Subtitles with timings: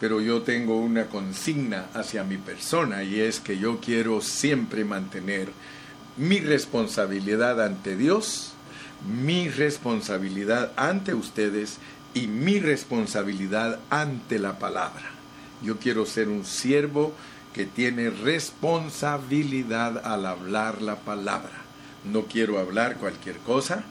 [0.00, 5.50] pero yo tengo una consigna hacia mi persona y es que yo quiero siempre mantener
[6.16, 8.54] mi responsabilidad ante Dios,
[9.06, 11.76] mi responsabilidad ante ustedes
[12.14, 15.10] y mi responsabilidad ante la palabra.
[15.62, 17.12] Yo quiero ser un siervo
[17.52, 21.60] que tiene responsabilidad al hablar la palabra.
[22.10, 23.84] No quiero hablar cualquier cosa,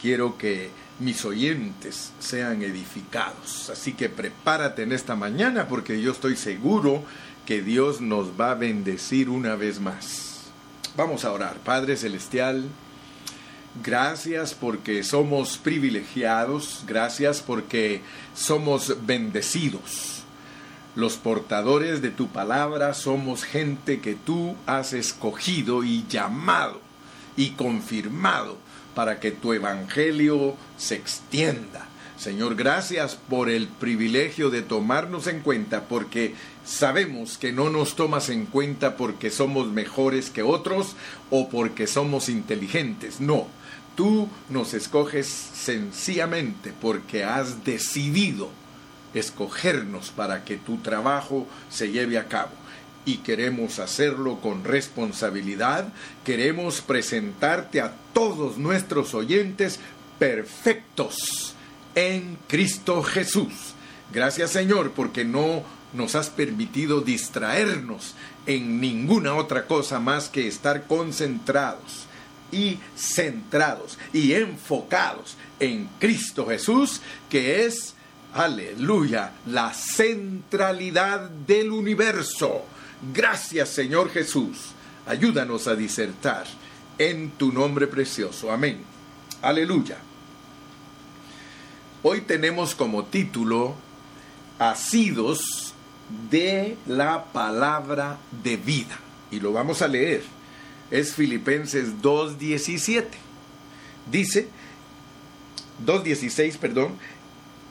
[0.00, 3.70] quiero que mis oyentes sean edificados.
[3.70, 7.02] Así que prepárate en esta mañana porque yo estoy seguro
[7.44, 10.40] que Dios nos va a bendecir una vez más.
[10.96, 11.58] Vamos a orar.
[11.58, 12.64] Padre Celestial,
[13.82, 18.00] gracias porque somos privilegiados, gracias porque
[18.34, 20.22] somos bendecidos.
[20.94, 26.80] Los portadores de tu palabra somos gente que tú has escogido y llamado
[27.36, 28.56] y confirmado
[28.96, 31.86] para que tu evangelio se extienda.
[32.16, 38.30] Señor, gracias por el privilegio de tomarnos en cuenta, porque sabemos que no nos tomas
[38.30, 40.96] en cuenta porque somos mejores que otros
[41.28, 43.20] o porque somos inteligentes.
[43.20, 43.48] No,
[43.96, 48.48] tú nos escoges sencillamente porque has decidido
[49.12, 52.52] escogernos para que tu trabajo se lleve a cabo
[53.06, 55.92] y queremos hacerlo con responsabilidad.
[56.24, 59.78] Queremos presentarte a todos nuestros oyentes
[60.18, 61.54] perfectos
[61.94, 63.74] en Cristo Jesús.
[64.12, 65.62] Gracias Señor porque no
[65.92, 72.06] nos has permitido distraernos en ninguna otra cosa más que estar concentrados
[72.50, 77.94] y centrados y enfocados en Cristo Jesús, que es,
[78.34, 82.64] aleluya, la centralidad del universo
[83.12, 84.72] Gracias Señor Jesús.
[85.06, 86.46] Ayúdanos a disertar
[86.98, 88.50] en tu nombre precioso.
[88.50, 88.82] Amén.
[89.42, 89.98] Aleluya.
[92.02, 93.74] Hoy tenemos como título
[94.58, 95.74] Asidos
[96.30, 98.98] de la palabra de vida.
[99.30, 100.22] Y lo vamos a leer.
[100.90, 103.04] Es Filipenses 2.17.
[104.10, 104.48] Dice,
[105.84, 106.96] 2.16, perdón,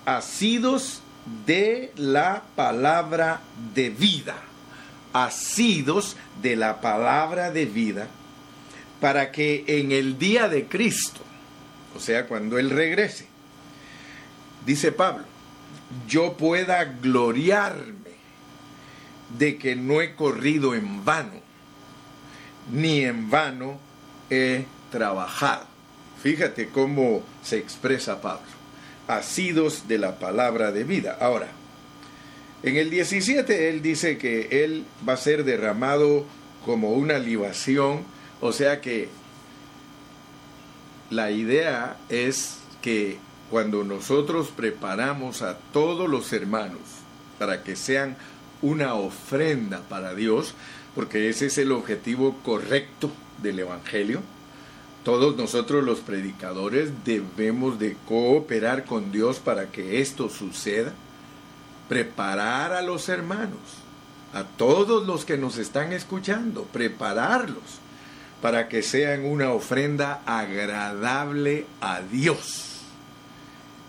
[0.05, 1.01] asidos
[1.45, 3.41] de la palabra
[3.73, 4.35] de vida
[5.15, 8.09] asidos de la palabra de vida,
[8.99, 11.21] para que en el día de Cristo,
[11.95, 13.25] o sea, cuando Él regrese,
[14.65, 15.23] dice Pablo,
[16.05, 17.93] yo pueda gloriarme
[19.37, 21.39] de que no he corrido en vano,
[22.73, 23.79] ni en vano
[24.29, 25.65] he trabajado.
[26.21, 28.51] Fíjate cómo se expresa Pablo,
[29.07, 31.17] asidos de la palabra de vida.
[31.21, 31.47] Ahora,
[32.65, 36.25] en el 17 él dice que él va a ser derramado
[36.65, 37.99] como una libación,
[38.41, 39.07] o sea que
[41.11, 43.19] la idea es que
[43.51, 46.81] cuando nosotros preparamos a todos los hermanos
[47.37, 48.17] para que sean
[48.63, 50.55] una ofrenda para Dios,
[50.95, 53.11] porque ese es el objetivo correcto
[53.43, 54.21] del Evangelio,
[55.03, 60.95] todos nosotros los predicadores debemos de cooperar con Dios para que esto suceda
[61.87, 63.59] preparar a los hermanos,
[64.33, 67.79] a todos los que nos están escuchando, prepararlos
[68.41, 72.71] para que sean una ofrenda agradable a Dios.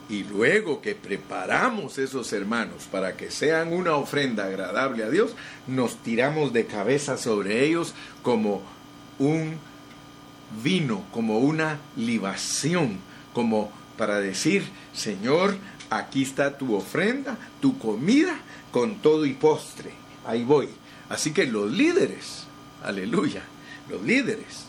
[0.08, 5.34] Y luego que preparamos esos hermanos para que sean una ofrenda agradable a Dios,
[5.66, 7.92] nos tiramos de cabeza sobre ellos
[8.22, 8.62] como
[9.18, 9.58] un
[10.62, 12.98] vino, como una libación,
[13.32, 15.56] como para decir, Señor,
[15.90, 18.38] aquí está tu ofrenda, tu comida,
[18.70, 19.90] con todo y postre.
[20.26, 20.68] Ahí voy.
[21.08, 22.44] Así que los líderes,
[22.82, 23.42] aleluya,
[23.88, 24.66] los líderes,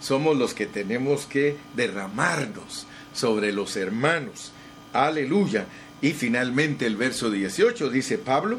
[0.00, 4.52] somos los que tenemos que derramarnos sobre los hermanos.
[4.92, 5.66] Aleluya.
[6.00, 8.58] Y finalmente el verso 18 dice Pablo,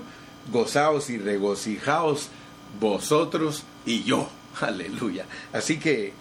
[0.51, 2.29] gozaos y regocijaos
[2.79, 4.29] vosotros y yo.
[4.61, 5.25] Aleluya.
[5.51, 6.13] Así que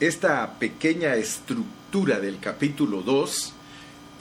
[0.00, 3.52] esta pequeña estructura del capítulo 2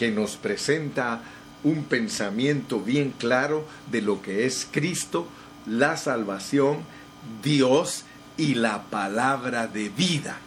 [0.02, 1.22] que nos presenta
[1.64, 5.28] un pensamiento bien claro de lo que es Cristo,
[5.68, 6.80] la salvación,
[7.44, 8.06] Dios
[8.36, 10.40] y la palabra de vida.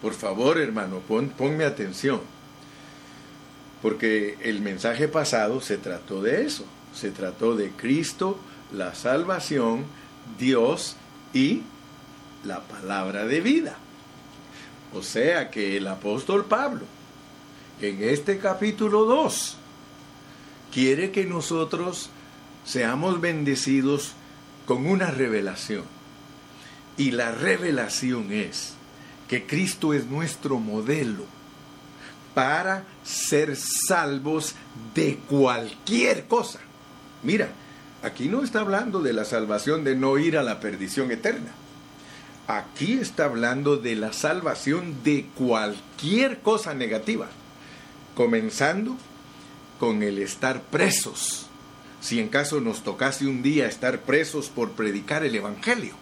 [0.00, 2.22] Por favor, hermano, pon, ponme atención,
[3.82, 6.64] porque el mensaje pasado se trató de eso,
[6.94, 8.38] se trató de Cristo,
[8.72, 9.84] la salvación,
[10.38, 10.96] Dios
[11.34, 11.64] y
[12.46, 13.76] la palabra de vida.
[14.94, 16.95] O sea que el apóstol Pablo
[17.80, 19.56] en este capítulo 2
[20.72, 22.10] quiere que nosotros
[22.64, 24.12] seamos bendecidos
[24.66, 25.84] con una revelación.
[26.98, 28.74] Y la revelación es
[29.28, 31.24] que Cristo es nuestro modelo
[32.34, 34.54] para ser salvos
[34.94, 36.60] de cualquier cosa.
[37.22, 37.48] Mira,
[38.02, 41.52] aquí no está hablando de la salvación de no ir a la perdición eterna.
[42.46, 47.28] Aquí está hablando de la salvación de cualquier cosa negativa,
[48.16, 48.96] comenzando
[49.78, 51.46] con el estar presos,
[52.00, 55.94] si en caso nos tocase un día estar presos por predicar el Evangelio.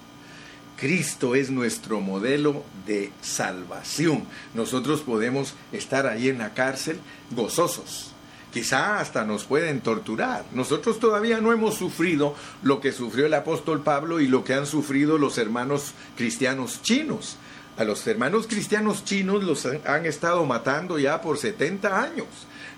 [0.79, 4.25] Cristo es nuestro modelo de salvación.
[4.55, 6.99] Nosotros podemos estar ahí en la cárcel
[7.31, 8.15] gozosos,
[8.55, 10.45] Quizá hasta nos pueden torturar.
[10.53, 14.67] Nosotros todavía no hemos sufrido lo que sufrió el apóstol Pablo y lo que han
[14.67, 17.37] sufrido los hermanos cristianos chinos.
[17.77, 22.27] A los hermanos cristianos chinos los han estado matando ya por 70 años.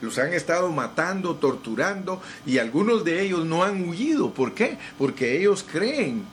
[0.00, 4.32] Los han estado matando, torturando y algunos de ellos no han huido.
[4.32, 4.78] ¿Por qué?
[4.98, 6.24] Porque ellos creen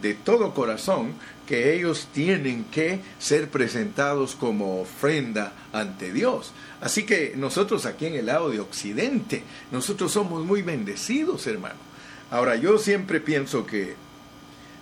[0.00, 1.14] de todo corazón
[1.46, 6.52] que ellos tienen que ser presentados como ofrenda ante Dios.
[6.80, 11.76] Así que nosotros aquí en el lado de Occidente, nosotros somos muy bendecidos, hermano.
[12.30, 13.94] Ahora, yo siempre pienso que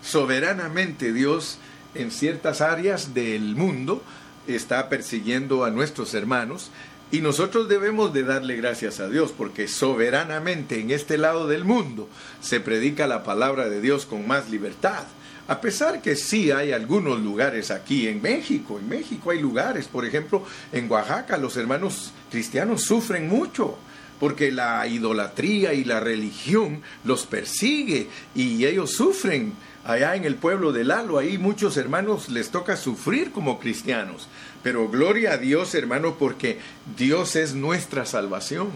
[0.03, 1.59] soberanamente Dios
[1.95, 4.03] en ciertas áreas del mundo
[4.47, 6.71] está persiguiendo a nuestros hermanos
[7.11, 12.09] y nosotros debemos de darle gracias a Dios porque soberanamente en este lado del mundo
[12.41, 15.05] se predica la palabra de Dios con más libertad.
[15.47, 20.07] A pesar que sí hay algunos lugares aquí en México, en México hay lugares, por
[20.07, 23.77] ejemplo, en Oaxaca los hermanos cristianos sufren mucho
[24.19, 29.53] porque la idolatría y la religión los persigue y ellos sufren.
[29.85, 34.29] Allá en el pueblo de Lalo, ahí muchos hermanos les toca sufrir como cristianos.
[34.63, 36.59] Pero gloria a Dios, hermano, porque
[36.97, 38.69] Dios es nuestra salvación.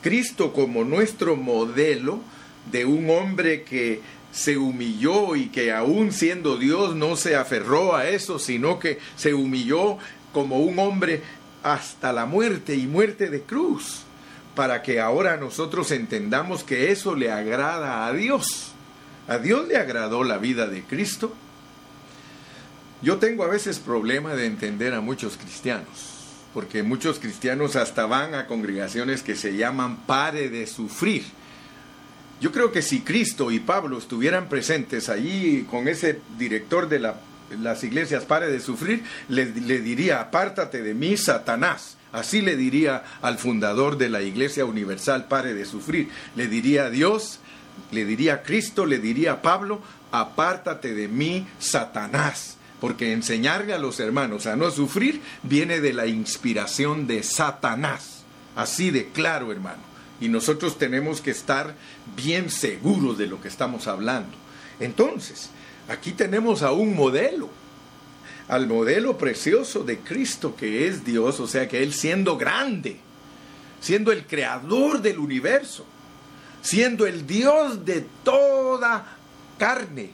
[0.00, 2.20] Cristo como nuestro modelo
[2.70, 8.08] de un hombre que se humilló y que aún siendo Dios no se aferró a
[8.08, 9.98] eso, sino que se humilló
[10.32, 11.22] como un hombre
[11.64, 14.02] hasta la muerte y muerte de cruz,
[14.54, 18.74] para que ahora nosotros entendamos que eso le agrada a Dios.
[19.28, 21.34] A Dios le agradó la vida de Cristo.
[23.02, 25.86] Yo tengo a veces problema de entender a muchos cristianos,
[26.54, 31.24] porque muchos cristianos hasta van a congregaciones que se llaman pare de sufrir
[32.40, 37.84] yo creo que si Cristo y Pablo estuvieran presentes allí con ese director de las
[37.84, 41.96] iglesias, pare de sufrir, le, le diría, apártate de mí, Satanás.
[42.12, 46.10] Así le diría al fundador de la Iglesia Universal, pare de sufrir.
[46.36, 47.40] Le diría a Dios,
[47.90, 49.80] le diría a Cristo, le diría a Pablo,
[50.12, 52.56] apártate de mí, Satanás.
[52.80, 58.24] Porque enseñarle a los hermanos a no sufrir viene de la inspiración de Satanás.
[58.56, 61.74] Así de claro, hermano y nosotros tenemos que estar
[62.16, 64.36] bien seguros de lo que estamos hablando.
[64.80, 65.50] Entonces,
[65.88, 67.50] aquí tenemos a un modelo,
[68.48, 72.98] al modelo precioso de Cristo que es Dios, o sea que Él siendo grande,
[73.80, 75.84] siendo el creador del universo,
[76.64, 79.04] siendo el Dios de toda
[79.58, 80.10] carne,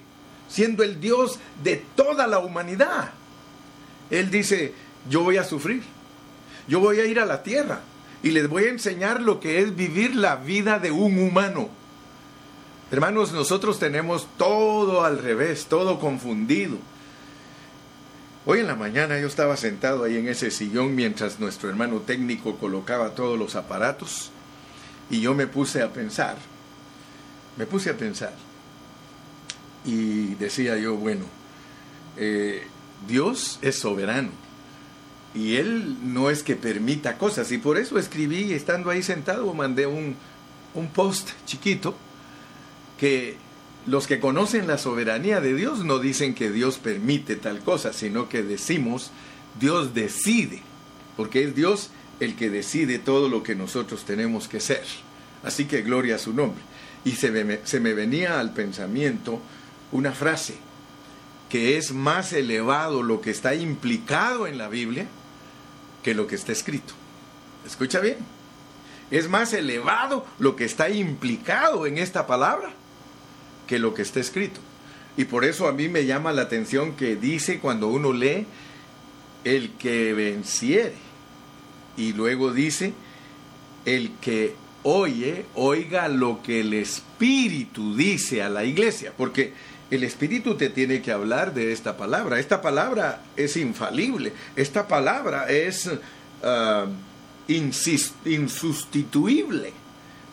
[0.49, 3.13] siendo el Dios de toda la humanidad.
[4.11, 4.75] Él dice,
[5.09, 5.85] yo voy a sufrir,
[6.67, 7.81] yo voy a ir a la tierra,
[8.25, 11.71] y les voy a enseñar lo que es vivir la vida de un humano.
[12.91, 16.79] Hermanos, nosotros tenemos todo al revés, todo confundido.
[18.45, 22.57] Hoy en la mañana yo estaba sentado ahí en ese sillón mientras nuestro hermano técnico
[22.57, 24.33] colocaba todos los aparatos
[25.11, 26.37] y yo me puse a pensar,
[27.57, 28.33] me puse a pensar
[29.85, 31.25] y decía yo, bueno,
[32.17, 32.63] eh,
[33.07, 34.31] Dios es soberano
[35.35, 37.53] y él no es que permita cosas.
[37.53, 40.17] Y por eso escribí, estando ahí sentado, mandé un,
[40.75, 41.95] un post chiquito
[42.99, 43.37] que
[43.87, 48.29] los que conocen la soberanía de Dios no dicen que Dios permite tal cosa, sino
[48.29, 49.11] que decimos
[49.59, 50.63] Dios decide,
[51.17, 51.91] porque es Dios
[52.21, 54.85] el que decide todo lo que nosotros tenemos que ser.
[55.43, 56.63] Así que gloria a su nombre.
[57.05, 59.41] Y se me, se me venía al pensamiento
[59.91, 60.55] una frase,
[61.49, 65.07] que es más elevado lo que está implicado en la Biblia
[66.03, 66.95] que lo que está escrito.
[67.67, 68.19] Escucha bien.
[69.11, 72.73] Es más elevado lo que está implicado en esta palabra
[73.67, 74.61] que lo que está escrito.
[75.17, 78.47] Y por eso a mí me llama la atención que dice cuando uno lee
[79.45, 80.95] el que venciere.
[82.01, 82.95] Y luego dice
[83.85, 89.13] el que oye, oiga lo que el Espíritu dice a la iglesia.
[89.15, 89.53] Porque
[89.91, 92.39] el Espíritu te tiene que hablar de esta palabra.
[92.39, 94.33] Esta palabra es infalible.
[94.57, 95.91] Esta palabra es
[96.43, 96.87] ah,
[98.25, 99.75] insustituible.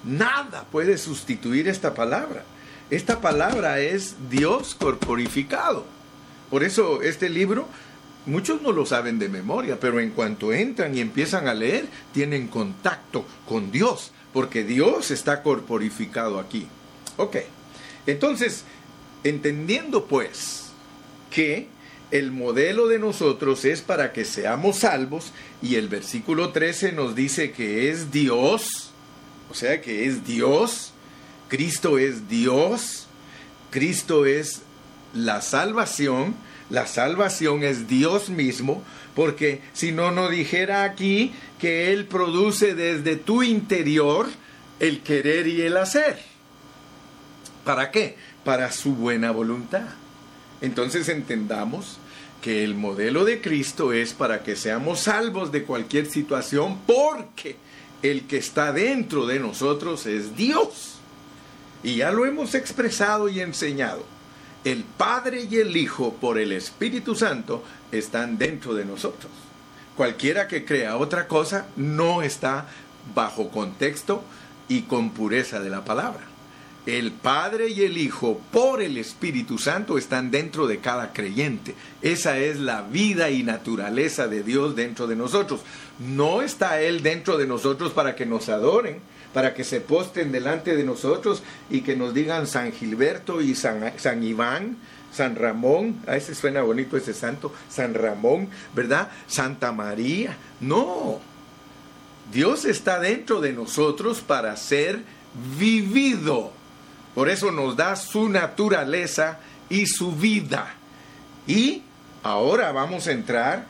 [0.05, 2.45] Nada puede sustituir esta palabra.
[2.89, 5.85] Esta palabra es Dios corporificado.
[6.49, 7.67] Por eso este libro,
[8.27, 12.47] muchos no lo saben de memoria, pero en cuanto entran y empiezan a leer, tienen
[12.47, 16.67] contacto con Dios, porque Dios está corporificado aquí.
[17.17, 17.37] Ok,
[18.05, 18.63] entonces,
[19.23, 20.67] entendiendo pues
[21.31, 21.67] que
[22.11, 27.51] el modelo de nosotros es para que seamos salvos y el versículo 13 nos dice
[27.51, 28.91] que es Dios,
[29.49, 30.93] o sea que es Dios,
[31.49, 33.07] Cristo es Dios,
[33.71, 34.61] Cristo es
[35.13, 36.35] la salvación,
[36.69, 38.83] la salvación es Dios mismo,
[39.15, 44.27] porque si no, no dijera aquí que Él produce desde tu interior
[44.79, 46.19] el querer y el hacer.
[47.63, 48.17] ¿Para qué?
[48.43, 49.87] Para su buena voluntad.
[50.61, 51.99] Entonces entendamos
[52.41, 57.55] que el modelo de Cristo es para que seamos salvos de cualquier situación porque
[58.03, 60.95] el que está dentro de nosotros es Dios.
[61.83, 64.16] Y ya lo hemos expresado y enseñado.
[64.67, 69.31] El Padre y el Hijo por el Espíritu Santo están dentro de nosotros.
[69.95, 72.67] Cualquiera que crea otra cosa no está
[73.15, 74.25] bajo contexto
[74.67, 76.25] y con pureza de la palabra.
[76.85, 81.73] El Padre y el Hijo por el Espíritu Santo están dentro de cada creyente.
[82.01, 85.61] Esa es la vida y naturaleza de Dios dentro de nosotros.
[85.97, 88.99] No está Él dentro de nosotros para que nos adoren,
[89.37, 93.93] para que se posten delante de nosotros y que nos digan San Gilberto y San,
[93.99, 94.77] San Iván,
[95.13, 99.09] San Ramón, a ese suena bonito ese santo, San Ramón, ¿verdad?
[99.27, 100.35] Santa María.
[100.59, 101.19] No.
[102.33, 105.01] Dios está dentro de nosotros para ser
[105.59, 106.57] vivido
[107.17, 109.39] por eso nos da su naturaleza
[109.69, 110.67] y su vida.
[111.47, 111.81] Y
[112.21, 113.65] ahora vamos a entrar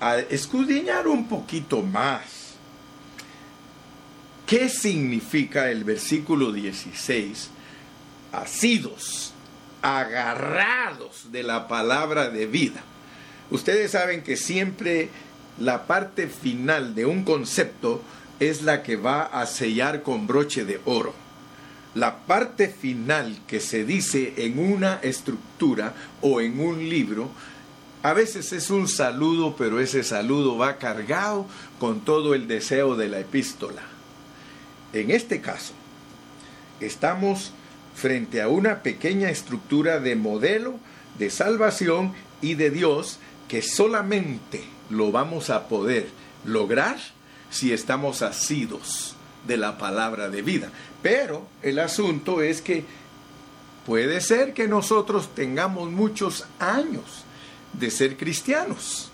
[0.00, 2.41] a escudriñar un poquito más.
[4.46, 7.50] ¿Qué significa el versículo 16?
[8.32, 9.32] Asidos,
[9.82, 12.82] agarrados de la palabra de vida.
[13.50, 15.10] Ustedes saben que siempre
[15.58, 18.02] la parte final de un concepto
[18.40, 21.14] es la que va a sellar con broche de oro
[21.94, 27.30] la parte final que se dice en una estructura o en un libro,
[28.02, 31.46] a veces es un saludo, pero ese saludo va cargado
[31.78, 33.82] con todo el deseo de la epístola.
[34.92, 35.72] En este caso,
[36.80, 37.52] estamos
[37.94, 40.78] frente a una pequeña estructura de modelo
[41.18, 43.18] de salvación y de Dios
[43.48, 46.08] que solamente lo vamos a poder
[46.44, 46.96] lograr
[47.50, 49.14] si estamos asidos
[49.46, 50.70] de la palabra de vida.
[51.02, 52.84] Pero el asunto es que
[53.86, 57.24] puede ser que nosotros tengamos muchos años
[57.72, 59.10] de ser cristianos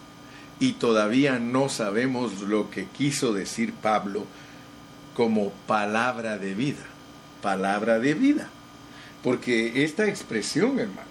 [0.61, 4.25] y todavía no sabemos lo que quiso decir Pablo
[5.19, 6.85] como palabra de vida.
[7.43, 8.49] Palabra de vida.
[9.25, 11.09] Porque esta expresión, hermano,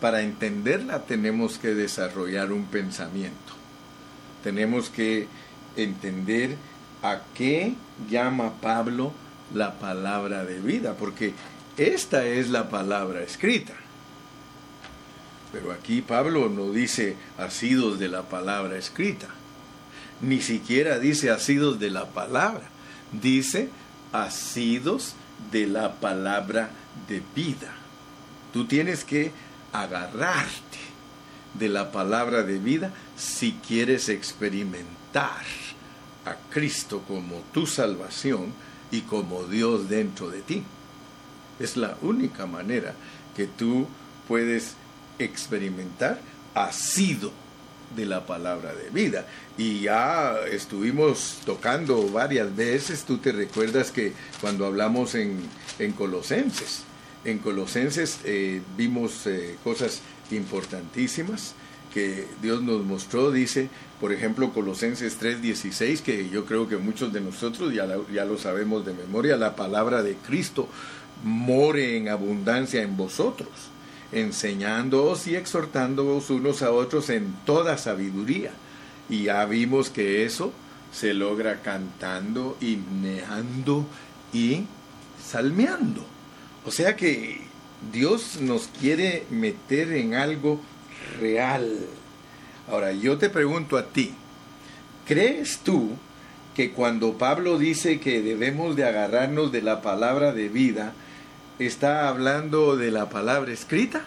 [0.00, 3.54] para entenderla tenemos que desarrollar un pensamiento.
[4.44, 5.26] Tenemos que
[5.74, 6.54] entender
[7.02, 7.74] a qué
[8.08, 9.12] llama Pablo
[9.52, 11.34] la palabra de vida, porque
[11.76, 13.74] esta es la palabra escrita.
[15.50, 19.26] Pero aquí Pablo no dice asidos de la palabra escrita,
[20.20, 22.68] ni siquiera dice asidos de la palabra,
[23.12, 23.68] dice
[24.12, 25.14] asidos
[25.50, 26.70] de la palabra
[27.08, 27.74] de vida.
[28.52, 29.32] Tú tienes que
[29.72, 30.78] agarrarte
[31.54, 35.44] de la palabra de vida si quieres experimentar
[36.24, 38.52] a Cristo como tu salvación
[38.90, 40.62] y como Dios dentro de ti.
[41.58, 42.94] Es la única manera
[43.36, 43.86] que tú
[44.26, 44.74] puedes
[45.18, 46.20] experimentar
[46.54, 47.32] asido
[47.96, 49.26] de la palabra de vida.
[49.56, 55.48] Y ya estuvimos tocando varias veces, tú te recuerdas que cuando hablamos en,
[55.96, 56.82] Colosenses,
[57.24, 60.00] en Colosenses eh, vimos eh, cosas
[60.30, 61.54] importantísimas
[61.92, 63.68] que Dios nos mostró, dice,
[64.00, 68.84] por ejemplo, Colosenses 3:16, que yo creo que muchos de nosotros ya, ya lo sabemos
[68.84, 70.68] de memoria, la palabra de Cristo
[71.22, 73.48] more en abundancia en vosotros,
[74.14, 78.52] enseñándoos y exhortándoos unos a otros en toda sabiduría.
[79.08, 80.52] Y ya vimos que eso
[80.92, 83.86] se logra cantando, himneando
[84.32, 84.64] y
[85.22, 86.04] salmeando.
[86.64, 87.40] O sea que
[87.92, 90.60] Dios nos quiere meter en algo
[91.20, 91.80] real.
[92.70, 94.14] Ahora, yo te pregunto a ti,
[95.06, 95.90] ¿crees tú
[96.54, 100.94] que cuando Pablo dice que debemos de agarrarnos de la palabra de vida,
[101.58, 104.04] está hablando de la palabra escrita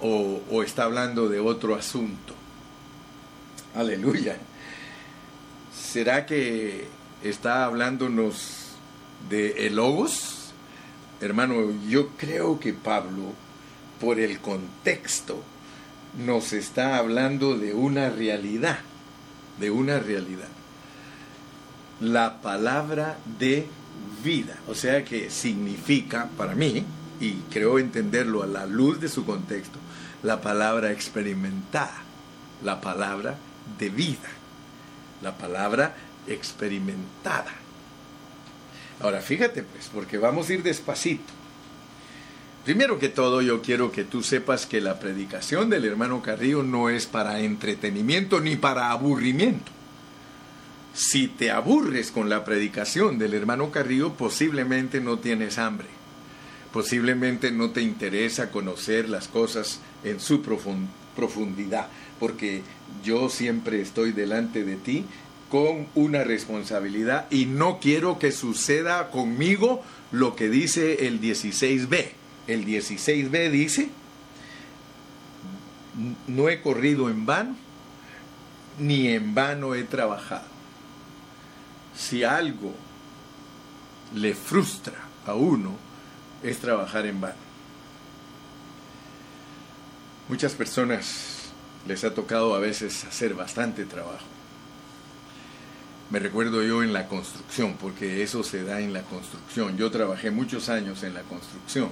[0.00, 2.34] o, está hablando de otro asunto?
[3.74, 4.36] Aleluya.
[5.74, 6.88] ¿Será que
[7.22, 8.76] está hablándonos
[9.28, 10.52] de el logos?
[11.20, 13.34] Hermano, yo creo que Pablo,
[14.00, 15.42] por el contexto
[16.24, 18.80] nos está hablando de una realidad,
[19.58, 20.48] de una realidad.
[22.00, 23.66] La palabra de
[24.22, 24.56] vida.
[24.68, 26.84] O sea que significa para mí,
[27.20, 29.78] y creo entenderlo a la luz de su contexto,
[30.22, 32.02] la palabra experimentada,
[32.62, 33.36] la palabra
[33.78, 34.28] de vida,
[35.22, 35.94] la palabra
[36.26, 37.52] experimentada.
[39.00, 41.32] Ahora fíjate pues, porque vamos a ir despacito.
[42.64, 46.90] Primero que todo, yo quiero que tú sepas que la predicación del hermano Carrillo no
[46.90, 49.72] es para entretenimiento ni para aburrimiento.
[51.00, 55.86] Si te aburres con la predicación del hermano Carrillo, posiblemente no tienes hambre.
[56.74, 61.88] Posiblemente no te interesa conocer las cosas en su profundidad,
[62.18, 62.60] porque
[63.02, 65.06] yo siempre estoy delante de ti
[65.48, 72.66] con una responsabilidad y no quiero que suceda conmigo lo que dice el 16b el
[72.66, 73.90] 16b dice,
[76.26, 77.56] no he corrido en vano,
[78.78, 80.59] ni en vano he trabajado.
[82.00, 82.72] Si algo
[84.14, 84.94] le frustra
[85.26, 85.76] a uno,
[86.42, 87.50] es trabajar en vano.
[90.28, 91.50] Muchas personas
[91.86, 94.24] les ha tocado a veces hacer bastante trabajo.
[96.08, 99.76] Me recuerdo yo en la construcción, porque eso se da en la construcción.
[99.76, 101.90] Yo trabajé muchos años en la construcción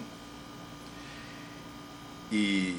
[2.33, 2.73] y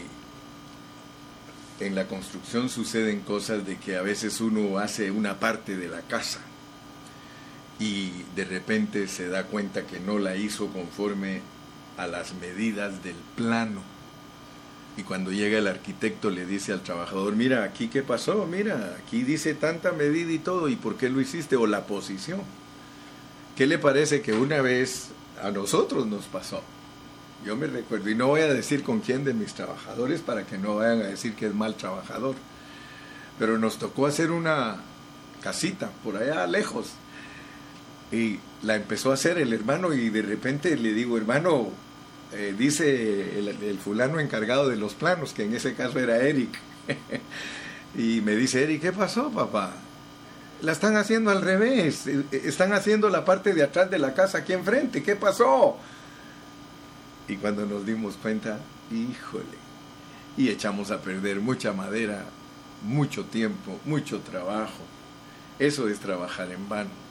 [1.79, 6.01] en la construcción suceden cosas de que a veces uno hace una parte de la
[6.01, 6.41] casa
[7.79, 11.41] y de repente se da cuenta que no la hizo conforme
[11.97, 13.81] a las medidas del plano.
[14.97, 19.23] Y cuando llega el arquitecto le dice al trabajador, mira, aquí qué pasó, mira, aquí
[19.23, 21.55] dice tanta medida y todo, ¿y por qué lo hiciste?
[21.55, 22.41] O la posición.
[23.55, 25.09] ¿Qué le parece que una vez
[25.41, 26.61] a nosotros nos pasó?
[27.45, 30.57] Yo me recuerdo, y no voy a decir con quién de mis trabajadores para que
[30.57, 32.35] no vayan a decir que es mal trabajador,
[33.37, 34.81] pero nos tocó hacer una
[35.41, 36.87] casita por allá lejos
[38.11, 41.69] y la empezó a hacer el hermano y de repente le digo, hermano,
[42.33, 46.59] eh, dice el, el, fulano encargado de los planos, que en ese caso era Eric,
[47.95, 49.73] y me dice, Eric, ¿qué pasó, papá?
[50.61, 54.39] La están haciendo al revés, eh, están haciendo la parte de atrás de la casa
[54.39, 55.77] aquí enfrente, ¿qué pasó?
[57.27, 58.59] Y cuando nos dimos cuenta,
[58.91, 59.45] híjole,
[60.35, 62.25] y echamos a perder mucha madera,
[62.83, 64.83] mucho tiempo, mucho trabajo.
[65.59, 67.08] Eso es trabajar en vano.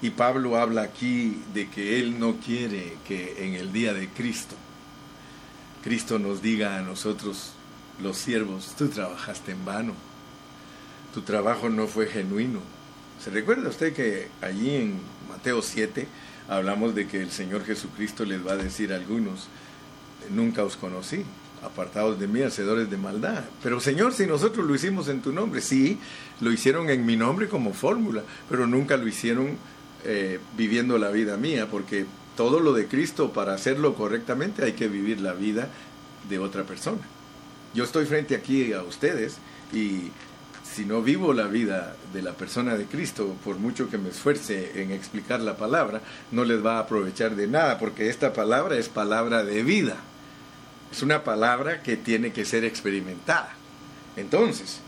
[0.00, 4.54] Y Pablo habla aquí de que él no quiere que en el día de Cristo,
[5.82, 7.52] Cristo nos diga a nosotros,
[8.00, 9.94] los siervos, tú trabajaste en vano,
[11.12, 12.60] tu trabajo no fue genuino.
[13.22, 16.06] ¿Se recuerda usted que allí en Mateo 7,
[16.48, 19.48] hablamos de que el Señor Jesucristo les va a decir a algunos,
[20.30, 21.24] nunca os conocí,
[21.64, 23.44] apartados de mí, hacedores de maldad.
[23.62, 25.98] Pero Señor, si nosotros lo hicimos en tu nombre, sí,
[26.40, 29.56] lo hicieron en mi nombre como fórmula, pero nunca lo hicieron
[30.04, 32.06] eh, viviendo la vida mía, porque
[32.36, 35.68] todo lo de Cristo, para hacerlo correctamente, hay que vivir la vida
[36.28, 37.00] de otra persona.
[37.74, 39.38] Yo estoy frente aquí a ustedes
[39.72, 40.10] y
[40.64, 44.80] si no vivo la vida de la persona de Cristo, por mucho que me esfuerce
[44.80, 48.88] en explicar la palabra, no les va a aprovechar de nada, porque esta palabra es
[48.88, 49.96] palabra de vida.
[50.92, 53.50] Es una palabra que tiene que ser experimentada.
[54.16, 54.80] Entonces,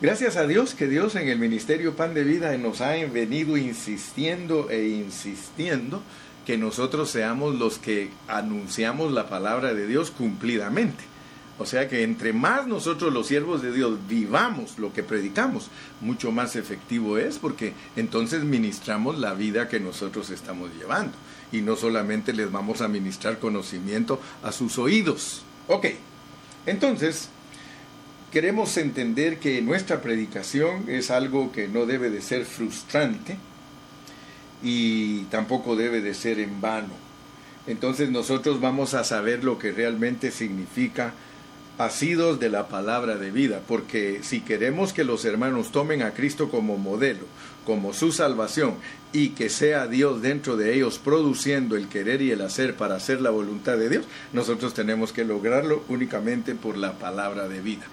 [0.00, 4.70] gracias a Dios que Dios en el Ministerio Pan de Vida nos ha venido insistiendo
[4.70, 6.02] e insistiendo
[6.46, 11.04] que nosotros seamos los que anunciamos la palabra de Dios cumplidamente.
[11.58, 16.30] O sea que entre más nosotros los siervos de Dios vivamos lo que predicamos, mucho
[16.30, 21.12] más efectivo es porque entonces ministramos la vida que nosotros estamos llevando.
[21.50, 25.42] Y no solamente les vamos a ministrar conocimiento a sus oídos.
[25.66, 25.86] Ok,
[26.64, 27.28] entonces
[28.32, 33.36] queremos entender que nuestra predicación es algo que no debe de ser frustrante
[34.62, 36.94] y tampoco debe de ser en vano.
[37.66, 41.12] Entonces nosotros vamos a saber lo que realmente significa
[41.76, 46.48] asidos de la palabra de vida, porque si queremos que los hermanos tomen a Cristo
[46.48, 47.24] como modelo,
[47.64, 48.74] como su salvación,
[49.12, 53.20] y que sea Dios dentro de ellos produciendo el querer y el hacer para hacer
[53.20, 57.86] la voluntad de Dios, nosotros tenemos que lograrlo únicamente por la palabra de vida.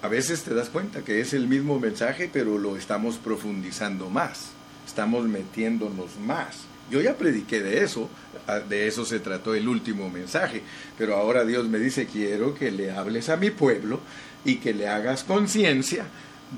[0.00, 4.50] A veces te das cuenta que es el mismo mensaje, pero lo estamos profundizando más,
[4.86, 6.58] estamos metiéndonos más.
[6.90, 8.08] Yo ya prediqué de eso,
[8.68, 10.62] de eso se trató el último mensaje,
[10.96, 14.00] pero ahora Dios me dice, quiero que le hables a mi pueblo
[14.44, 16.06] y que le hagas conciencia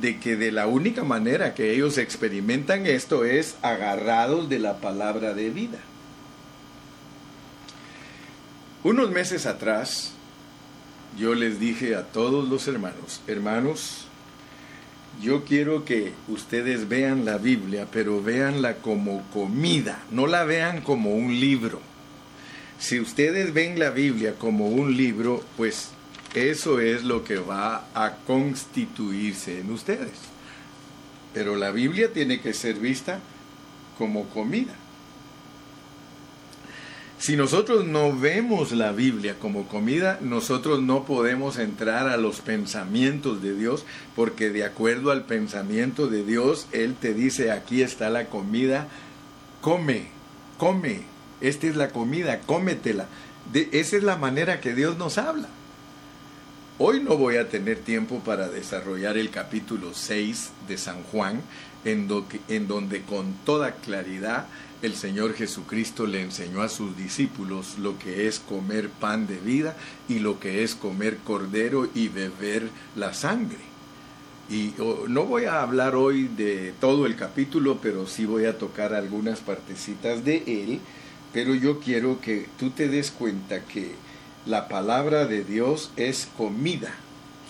[0.01, 5.35] de que de la única manera que ellos experimentan esto es agarrados de la palabra
[5.35, 5.79] de vida.
[8.85, 10.13] Unos meses atrás,
[11.19, 14.07] yo les dije a todos los hermanos, hermanos,
[15.21, 21.15] yo quiero que ustedes vean la Biblia, pero véanla como comida, no la vean como
[21.15, 21.81] un libro.
[22.79, 25.91] Si ustedes ven la Biblia como un libro, pues
[26.35, 30.13] eso es lo que va a constituirse en ustedes.
[31.35, 33.21] Pero la Biblia tiene que ser vista
[33.99, 34.75] como comida.
[37.21, 43.43] Si nosotros no vemos la Biblia como comida, nosotros no podemos entrar a los pensamientos
[43.43, 43.85] de Dios,
[44.17, 48.89] porque de acuerdo al pensamiento de Dios, Él te dice, aquí está la comida,
[49.61, 50.07] come,
[50.57, 51.03] come,
[51.43, 53.05] esta es la comida, cómetela.
[53.53, 55.49] De, esa es la manera que Dios nos habla.
[56.79, 61.43] Hoy no voy a tener tiempo para desarrollar el capítulo 6 de San Juan,
[61.85, 62.09] en,
[62.49, 64.47] en donde con toda claridad
[64.83, 69.77] el Señor Jesucristo le enseñó a sus discípulos lo que es comer pan de vida
[70.09, 73.59] y lo que es comer cordero y beber la sangre.
[74.49, 74.73] Y
[75.07, 79.41] no voy a hablar hoy de todo el capítulo, pero sí voy a tocar algunas
[79.41, 80.81] partecitas de él,
[81.33, 83.93] pero yo quiero que tú te des cuenta que
[84.47, 86.93] la palabra de Dios es comida.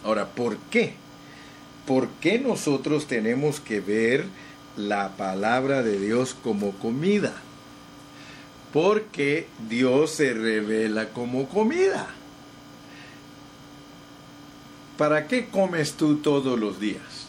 [0.04, 0.94] Ahora, ¿por qué?
[1.86, 4.26] ¿Por qué nosotros tenemos que ver
[4.76, 7.33] la palabra de Dios como comida.
[8.72, 12.09] Porque Dios se revela como comida.
[14.96, 17.20] ¿Para qué comes tú todos los días?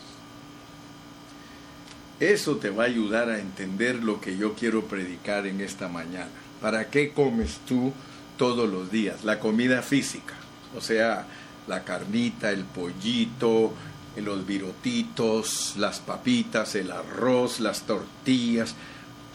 [2.19, 6.29] Eso te va a ayudar a entender lo que yo quiero predicar en esta mañana.
[6.61, 7.93] ¿Para qué comes tú
[8.37, 9.23] todos los días?
[9.23, 10.35] La comida física,
[10.77, 11.25] o sea,
[11.67, 13.73] la carnita, el pollito,
[14.17, 18.75] los virotitos, las papitas, el arroz, las tortillas.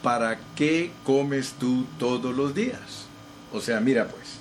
[0.03, 3.07] ¿Para qué comes tú todos los días?
[3.51, 4.37] O sea, mira pues,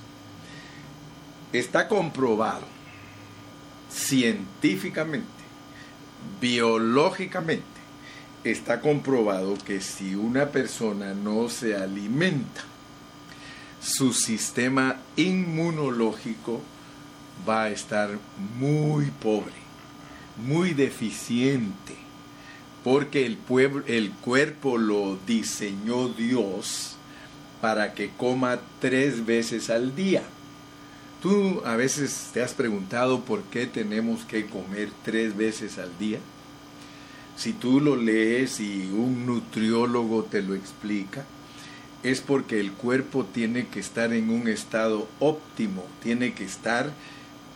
[1.53, 2.67] está comprobado
[3.91, 5.27] científicamente,
[6.41, 7.65] biológicamente,
[8.45, 12.63] está comprobado que si una persona no se alimenta,
[13.81, 16.61] su sistema inmunológico
[17.49, 18.11] va a estar
[18.59, 19.66] muy pobre
[20.45, 21.95] muy deficiente,
[22.85, 26.97] porque el, pueblo, el cuerpo lo diseñó Dios
[27.61, 30.23] para que coma tres veces al día.
[31.23, 36.19] ¿Tú a veces te has preguntado por qué tenemos que comer tres veces al día?
[37.37, 41.25] Si tú lo lees y un nutriólogo te lo explica,
[42.03, 46.93] es porque el cuerpo tiene que estar en un estado óptimo, tiene que estar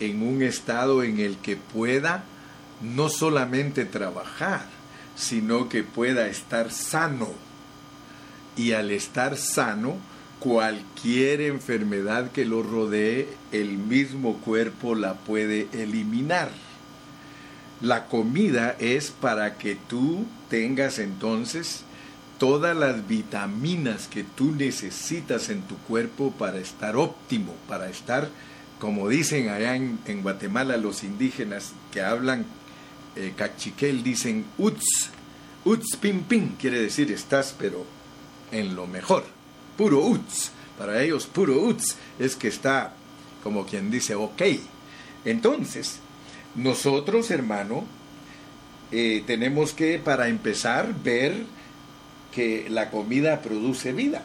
[0.00, 2.24] en un estado en el que pueda
[2.80, 4.64] no solamente trabajar,
[5.16, 7.28] sino que pueda estar sano.
[8.56, 9.96] Y al estar sano,
[10.40, 16.50] cualquier enfermedad que lo rodee, el mismo cuerpo la puede eliminar.
[17.80, 21.84] La comida es para que tú tengas entonces
[22.40, 28.28] todas las vitaminas que tú necesitas en tu cuerpo para estar óptimo, para estar,
[28.78, 32.46] como dicen allá en, Guatemala los indígenas que hablan
[33.16, 35.10] eh, cachiquel dicen uts,
[35.64, 37.84] uts pim pim, quiere decir estás pero
[38.52, 39.24] en lo mejor,
[39.76, 42.94] puro uts, para ellos puro uts es que está
[43.42, 44.42] como quien dice ok.
[45.24, 45.98] Entonces,
[46.54, 47.84] nosotros hermano,
[48.92, 51.44] eh, tenemos que para empezar ver
[52.32, 54.22] que la comida produce vida.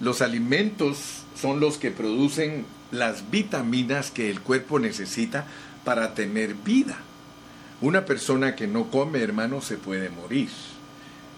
[0.00, 5.46] Los alimentos son los que producen las vitaminas que el cuerpo necesita
[5.84, 6.98] para tener vida.
[7.80, 10.50] Una persona que no come, hermano, se puede morir.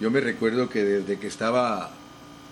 [0.00, 1.90] Yo me recuerdo que desde que estaba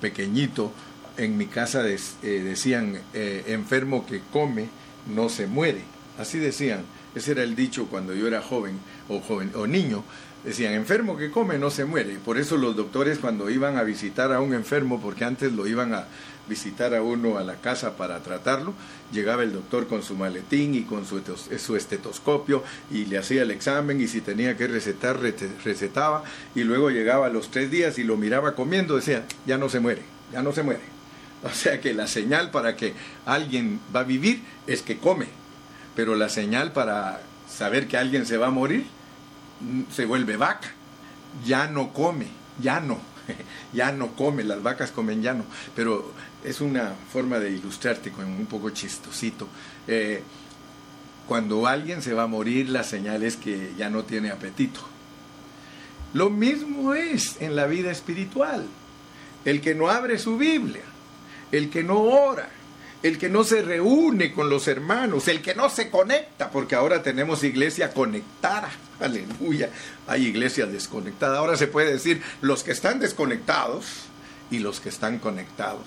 [0.00, 0.72] pequeñito,
[1.16, 4.68] en mi casa eh, decían, eh, enfermo que come,
[5.12, 5.82] no se muere.
[6.18, 6.84] Así decían.
[7.14, 10.04] Ese era el dicho cuando yo era joven o, joven, o niño.
[10.44, 12.16] Decían, enfermo que come no se muere.
[12.24, 15.92] Por eso los doctores cuando iban a visitar a un enfermo, porque antes lo iban
[15.92, 16.06] a
[16.48, 18.74] visitar a uno a la casa para tratarlo,
[19.12, 24.00] llegaba el doctor con su maletín y con su, estetoscopio y le hacía el examen
[24.00, 25.18] y si tenía que recetar,
[25.64, 29.68] recetaba y luego llegaba a los tres días y lo miraba comiendo, decía, ya no
[29.68, 30.82] se muere, ya no se muere.
[31.42, 32.92] O sea que la señal para que
[33.24, 35.26] alguien va a vivir es que come,
[36.00, 38.86] pero la señal para saber que alguien se va a morir
[39.60, 40.72] mm, se vuelve vaca,
[41.44, 42.26] ya no come,
[42.58, 42.98] ya no,
[43.74, 45.44] ya no come, las vacas comen ya no,
[45.76, 46.10] pero
[46.42, 49.46] es una forma de ilustrarte con un poco chistosito.
[49.86, 50.22] Eh,
[51.28, 54.80] cuando alguien se va a morir, la señal es que ya no tiene apetito.
[56.14, 58.66] Lo mismo es en la vida espiritual.
[59.44, 60.84] El que no abre su Biblia,
[61.52, 62.48] el que no ora,
[63.02, 67.02] el que no se reúne con los hermanos, el que no se conecta, porque ahora
[67.02, 68.70] tenemos iglesia conectada.
[69.00, 69.70] Aleluya.
[70.06, 71.38] Hay iglesias desconectadas.
[71.38, 73.86] Ahora se puede decir los que están desconectados
[74.50, 75.86] y los que están conectados.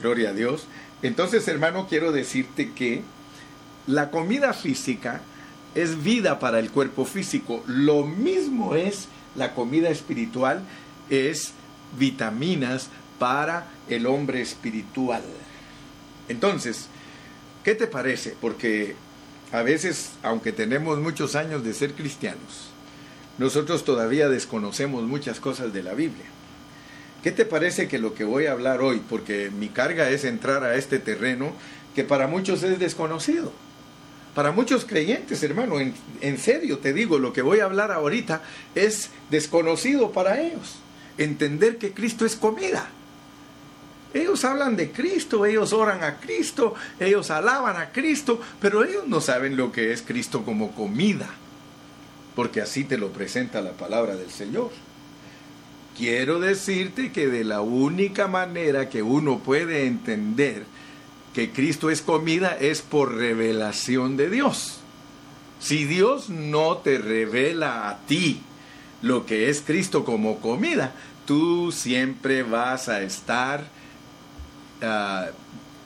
[0.00, 0.66] Gloria a Dios.
[1.02, 3.02] Entonces, hermano, quiero decirte que
[3.86, 5.20] la comida física
[5.76, 7.62] es vida para el cuerpo físico.
[7.66, 10.62] Lo mismo es la comida espiritual,
[11.08, 11.52] es
[11.96, 15.22] vitaminas para el hombre espiritual.
[16.28, 16.88] Entonces,
[17.64, 18.34] ¿qué te parece?
[18.40, 18.94] Porque
[19.52, 22.70] a veces, aunque tenemos muchos años de ser cristianos,
[23.38, 26.26] nosotros todavía desconocemos muchas cosas de la Biblia.
[27.22, 30.62] ¿Qué te parece que lo que voy a hablar hoy, porque mi carga es entrar
[30.62, 31.52] a este terreno
[31.94, 33.52] que para muchos es desconocido?
[34.34, 38.42] Para muchos creyentes, hermano, en, serio te digo, lo que voy a hablar ahorita
[38.74, 40.76] es desconocido para ellos.
[41.16, 42.90] Entender que Cristo es comida.
[44.16, 49.20] Ellos hablan de Cristo, ellos oran a Cristo, ellos alaban a Cristo, pero ellos no
[49.20, 51.28] saben lo que es Cristo como comida,
[52.34, 54.70] porque así te lo presenta la palabra del Señor.
[55.98, 60.64] Quiero decirte que de la única manera que uno puede entender
[61.34, 64.78] que Cristo es comida es por revelación de Dios.
[65.60, 68.40] Si Dios no te revela a ti
[69.02, 70.94] lo que es Cristo como comida,
[71.26, 73.75] tú siempre vas a estar
[74.82, 75.30] uh,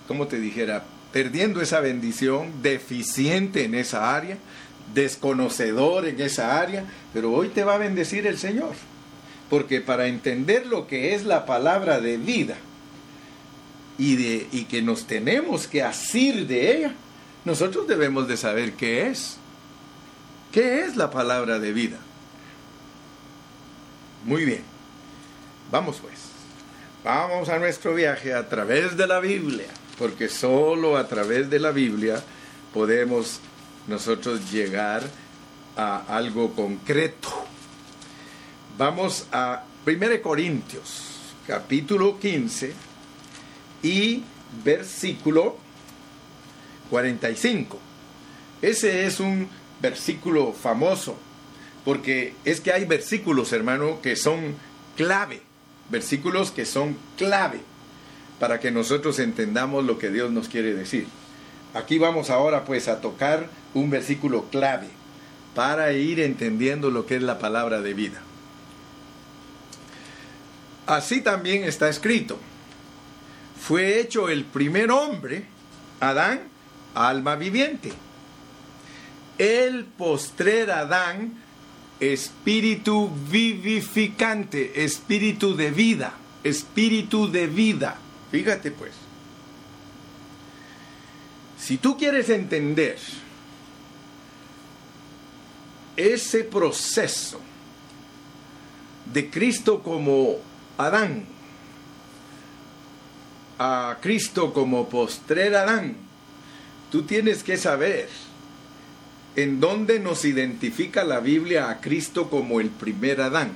[0.07, 4.39] como te dijera, perdiendo esa bendición, deficiente en esa área,
[4.95, 8.75] desconocedor en esa área, pero hoy te va a bendecir el Señor.
[9.49, 12.57] Porque para entender lo que es la palabra de vida
[13.99, 16.95] y, de, y que nos tenemos que asir de ella,
[17.45, 19.37] nosotros debemos de saber qué es.
[20.53, 21.99] ¿Qué es la palabra de vida?
[24.25, 24.63] Muy bien.
[25.71, 26.30] Vamos pues.
[27.03, 31.71] Vamos a nuestro viaje a través de la Biblia, porque solo a través de la
[31.71, 32.23] Biblia
[32.75, 33.41] podemos
[33.87, 35.03] nosotros llegar
[35.79, 37.31] a algo concreto.
[38.77, 42.75] Vamos a 1 Corintios, capítulo 15
[43.83, 44.23] y
[44.63, 45.57] versículo
[46.91, 47.79] 45.
[48.61, 49.49] Ese es un
[49.81, 51.17] versículo famoso,
[51.83, 54.55] porque es que hay versículos, hermano, que son
[54.99, 55.50] clave
[55.91, 57.61] versículos que son clave
[58.39, 61.07] para que nosotros entendamos lo que Dios nos quiere decir.
[61.75, 64.89] Aquí vamos ahora pues a tocar un versículo clave
[65.55, 68.21] para ir entendiendo lo que es la palabra de vida.
[70.87, 72.39] Así también está escrito.
[73.61, 75.45] Fue hecho el primer hombre,
[76.01, 76.41] Adán,
[76.95, 77.93] alma viviente.
[79.39, 81.35] El postrer Adán,
[82.01, 87.99] espíritu vivificante, espíritu de vida, espíritu de vida.
[88.31, 88.93] Fíjate pues,
[91.59, 92.99] si tú quieres entender
[95.97, 97.41] ese proceso
[99.13, 100.39] de Cristo como
[100.79, 101.27] Adán,
[103.59, 105.97] a Cristo como postrer Adán,
[106.91, 108.09] tú tienes que saber
[109.37, 113.53] en donde nos identifica la Biblia a Cristo como el primer Adán.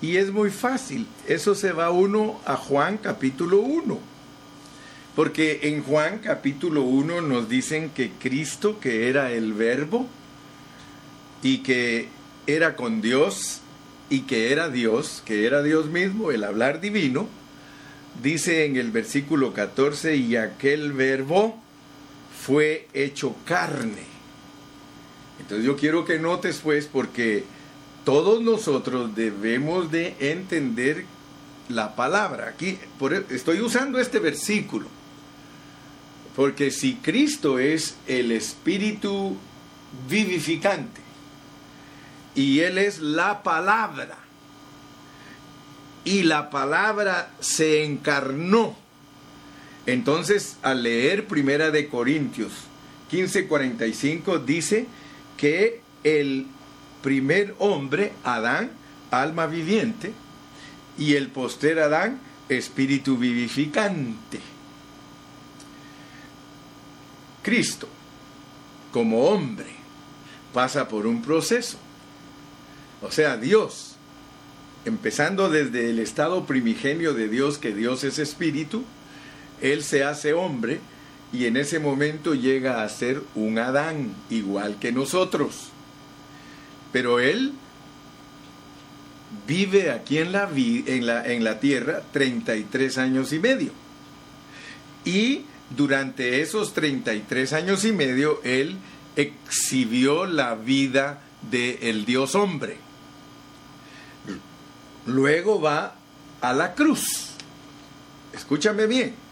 [0.00, 3.98] Y es muy fácil, eso se va uno a Juan capítulo 1.
[5.14, 10.06] Porque en Juan capítulo 1 nos dicen que Cristo, que era el verbo,
[11.42, 12.08] y que
[12.46, 13.60] era con Dios,
[14.10, 17.28] y que era Dios, que era Dios mismo, el hablar divino,
[18.22, 21.58] dice en el versículo 14, y aquel verbo
[22.42, 24.13] fue hecho carne
[25.40, 27.44] entonces yo quiero que notes pues porque
[28.04, 31.06] todos nosotros debemos de entender
[31.68, 32.48] la palabra.
[32.48, 34.86] Aquí e, estoy usando este versículo.
[36.36, 39.36] Porque si Cristo es el espíritu
[40.08, 41.00] vivificante
[42.34, 44.18] y Él es la palabra
[46.04, 48.76] y la palabra se encarnó,
[49.86, 52.52] entonces al leer Primera de Corintios
[53.12, 54.86] 15:45 dice,
[55.36, 56.46] que el
[57.02, 58.70] primer hombre, Adán,
[59.10, 60.12] alma viviente,
[60.98, 64.40] y el poster Adán, espíritu vivificante.
[67.42, 67.88] Cristo,
[68.92, 69.66] como hombre,
[70.52, 71.78] pasa por un proceso.
[73.02, 73.96] O sea, Dios,
[74.84, 78.84] empezando desde el estado primigenio de Dios, que Dios es espíritu,
[79.60, 80.80] Él se hace hombre,
[81.34, 85.70] y en ese momento llega a ser un Adán igual que nosotros.
[86.92, 87.54] Pero él
[89.48, 93.72] vive aquí en la, en la, en la tierra 33 años y medio.
[95.04, 95.42] Y
[95.76, 98.76] durante esos 33 años y medio, él
[99.16, 101.20] exhibió la vida
[101.50, 102.76] del Dios hombre.
[105.06, 105.96] Luego va
[106.40, 107.30] a la cruz.
[108.32, 109.23] Escúchame bien.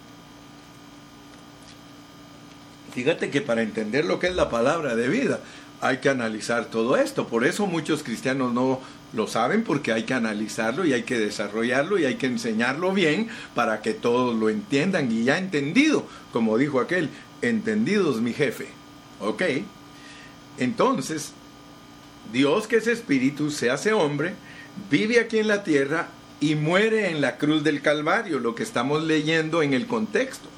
[2.95, 5.41] Fíjate que para entender lo que es la palabra de vida
[5.81, 7.27] hay que analizar todo esto.
[7.27, 8.81] Por eso muchos cristianos no
[9.13, 13.29] lo saben porque hay que analizarlo y hay que desarrollarlo y hay que enseñarlo bien
[13.55, 18.69] para que todos lo entiendan y ya entendido, como dijo aquel, entendidos mi jefe.
[19.21, 19.43] ¿Ok?
[20.59, 21.33] Entonces,
[22.33, 24.35] Dios que es espíritu se hace hombre,
[24.91, 26.09] vive aquí en la tierra
[26.41, 30.52] y muere en la cruz del Calvario, lo que estamos leyendo en el contexto.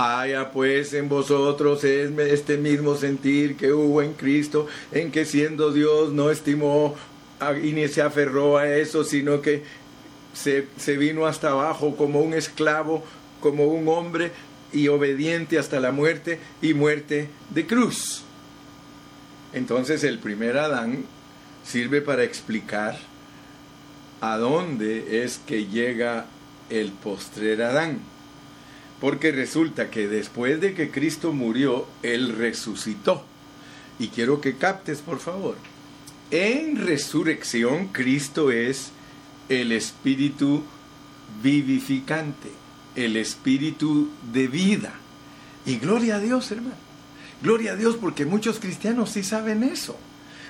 [0.00, 6.12] Haya pues en vosotros este mismo sentir que hubo en Cristo, en que siendo Dios
[6.12, 6.94] no estimó
[7.64, 9.64] y ni se aferró a eso, sino que
[10.32, 13.04] se, se vino hasta abajo como un esclavo,
[13.40, 14.30] como un hombre
[14.72, 18.22] y obediente hasta la muerte y muerte de cruz.
[19.52, 21.06] Entonces el primer Adán
[21.64, 22.96] sirve para explicar
[24.20, 26.26] a dónde es que llega
[26.70, 27.98] el postrer Adán.
[29.00, 33.24] Porque resulta que después de que Cristo murió, Él resucitó.
[33.98, 35.56] Y quiero que captes, por favor.
[36.30, 38.90] En resurrección, Cristo es
[39.48, 40.62] el espíritu
[41.42, 42.48] vivificante,
[42.96, 44.92] el espíritu de vida.
[45.64, 46.88] Y gloria a Dios, hermano.
[47.42, 49.96] Gloria a Dios porque muchos cristianos sí saben eso.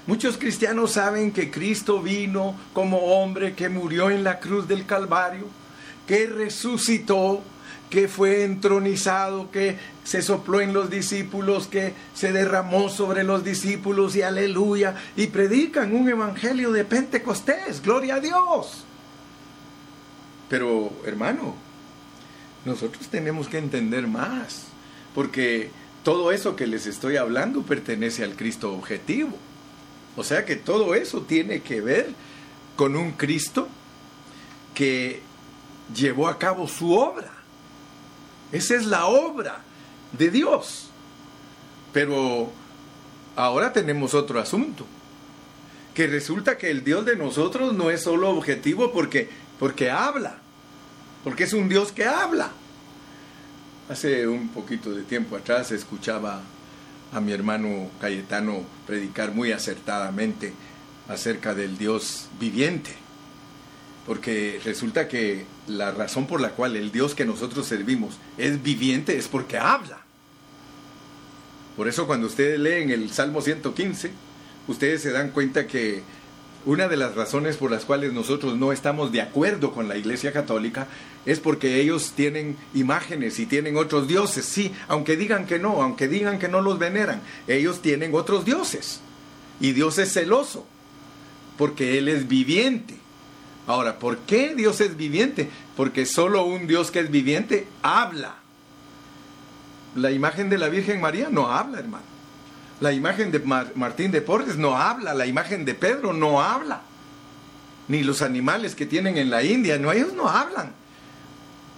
[0.07, 5.47] Muchos cristianos saben que Cristo vino como hombre que murió en la cruz del Calvario,
[6.07, 7.43] que resucitó
[7.91, 14.15] que fue entronizado, que se sopló en los discípulos, que se derramó sobre los discípulos
[14.17, 18.85] y aleluya, y predican un evangelio de Pentecostés, gloria a Dios.
[20.49, 21.55] Pero hermano,
[22.65, 24.65] nosotros tenemos que entender más,
[25.15, 25.71] porque
[26.05, 29.37] todo eso que les estoy hablando pertenece al Cristo objetivo.
[30.17, 32.09] O sea que todo eso tiene que ver
[32.77, 33.69] con un Cristo
[34.75, 35.23] que
[35.95, 37.38] llevó a cabo su obra
[38.53, 39.61] esa es la obra
[40.17, 40.89] de Dios.
[41.93, 42.51] Pero
[43.37, 44.87] ahora tenemos otro asunto.
[45.95, 50.39] Que resulta que el Dios de nosotros no es solo objetivo porque, porque habla.
[51.25, 52.53] Porque es un Dios que habla.
[53.89, 56.41] Hace un poquito de tiempo atrás escuchaba
[57.13, 60.53] a mi hermano Cayetano predicar muy acertadamente
[61.09, 63.08] acerca del Dios viviente.
[64.09, 69.17] Porque resulta que la razón por la cual el Dios que nosotros servimos es viviente
[69.17, 69.99] es porque habla.
[71.77, 74.11] Por eso cuando ustedes leen el Salmo 115,
[74.67, 76.03] ustedes se dan cuenta que
[76.65, 80.33] una de las razones por las cuales nosotros no estamos de acuerdo con la Iglesia
[80.33, 80.89] Católica
[81.25, 86.09] es porque ellos tienen imágenes y tienen otros dioses, sí, aunque digan que no, aunque
[86.09, 89.01] digan que no los veneran, ellos tienen otros dioses.
[89.61, 90.67] Y Dios es celoso,
[91.57, 92.98] porque Él es viviente.
[93.69, 95.51] Ahora, ¿por qué Dios es viviente?
[95.77, 98.37] Porque solo un Dios que es viviente habla.
[99.95, 102.05] La imagen de la Virgen María no habla, hermano.
[102.81, 105.13] La imagen de Martín de Porres no habla.
[105.13, 106.81] La imagen de Pedro no habla.
[107.89, 110.73] Ni los animales que tienen en la India, no, ellos no hablan.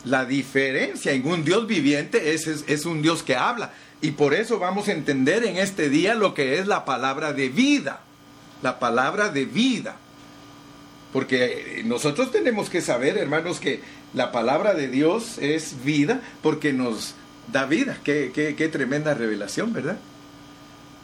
[0.04, 3.72] La diferencia en un Dios viviente es, es un Dios que habla.
[4.00, 7.48] Y por eso vamos a entender en este día lo que es la palabra de
[7.48, 7.98] vida.
[8.62, 9.96] La palabra de vida.
[11.12, 13.80] Porque nosotros tenemos que saber, hermanos, que
[14.14, 17.14] la palabra de Dios es vida porque nos
[17.52, 17.98] da vida.
[18.04, 19.98] Qué, tremenda revelación, ¿verdad?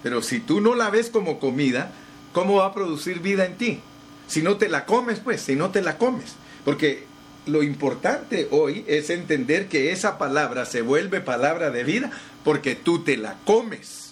[0.03, 1.91] Pero si tú no la ves como comida,
[2.33, 3.81] ¿cómo va a producir vida en ti?
[4.29, 6.35] Si no te la comes, pues, si no te la comes.
[6.65, 7.05] Porque
[7.47, 12.11] lo importante hoy es entender que esa palabra se vuelve palabra de vida
[12.45, 14.06] porque tú te la comes.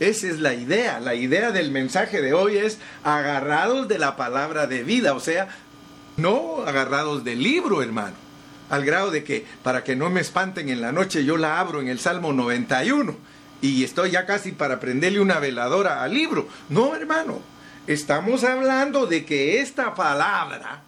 [0.00, 0.98] Esa es la idea.
[0.98, 5.48] La idea del mensaje de hoy es agarrados de la palabra de vida, o sea,
[6.16, 8.16] no agarrados del libro, hermano.
[8.70, 11.80] Al grado de que, para que no me espanten en la noche, yo la abro
[11.80, 13.14] en el Salmo 91
[13.60, 16.48] y estoy ya casi para prenderle una veladora al libro.
[16.70, 17.40] No, hermano.
[17.86, 20.82] Estamos hablando de que esta palabra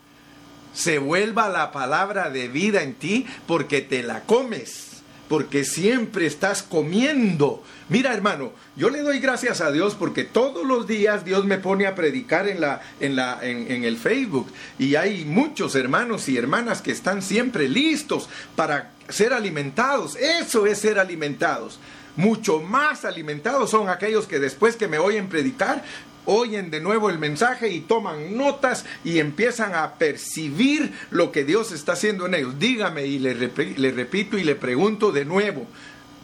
[0.72, 4.91] se vuelva la palabra de vida en ti porque te la comes
[5.32, 7.62] porque siempre estás comiendo.
[7.88, 11.86] Mira, hermano, yo le doy gracias a Dios porque todos los días Dios me pone
[11.86, 16.82] a predicar en, la, en, la, en, el Facebook y hay muchos hermanos y hermanas
[16.82, 20.16] que están siempre listos para ser alimentados.
[20.16, 21.80] Eso es ser alimentados.
[22.14, 25.82] Mucho más alimentados son aquellos que después que me oyen predicar
[26.24, 31.72] oyen de nuevo el mensaje y toman notas y empiezan a percibir lo que Dios
[31.72, 32.58] está haciendo en ellos.
[32.58, 35.66] Dígame y le, repito y le pregunto de nuevo.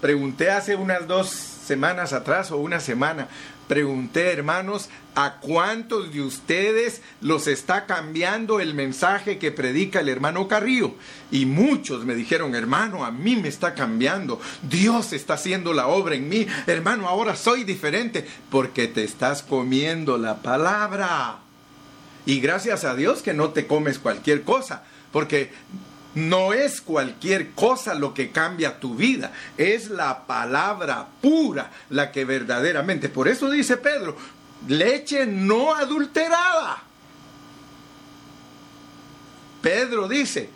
[0.00, 3.28] Pregunté hace unas dos semanas atrás o una semana,
[3.68, 10.48] pregunté, hermanos, ¿a cuántos de ustedes los está cambiando el mensaje que predica el hermano
[10.48, 10.94] Carrillo?
[11.30, 14.40] Y muchos me dijeron, hermano, a mí me está cambiando.
[14.62, 16.46] Dios está haciendo la obra en mí.
[16.66, 21.38] Hermano, ahora soy diferente porque te estás comiendo la palabra.
[22.26, 25.50] Y gracias a Dios que no te comes cualquier cosa, porque
[26.18, 32.24] no es cualquier cosa lo que cambia tu vida, es la palabra pura la que
[32.24, 33.08] verdaderamente.
[33.08, 34.16] Por eso dice Pedro,
[34.66, 36.82] leche no adulterada.
[39.62, 40.50] Pedro dice,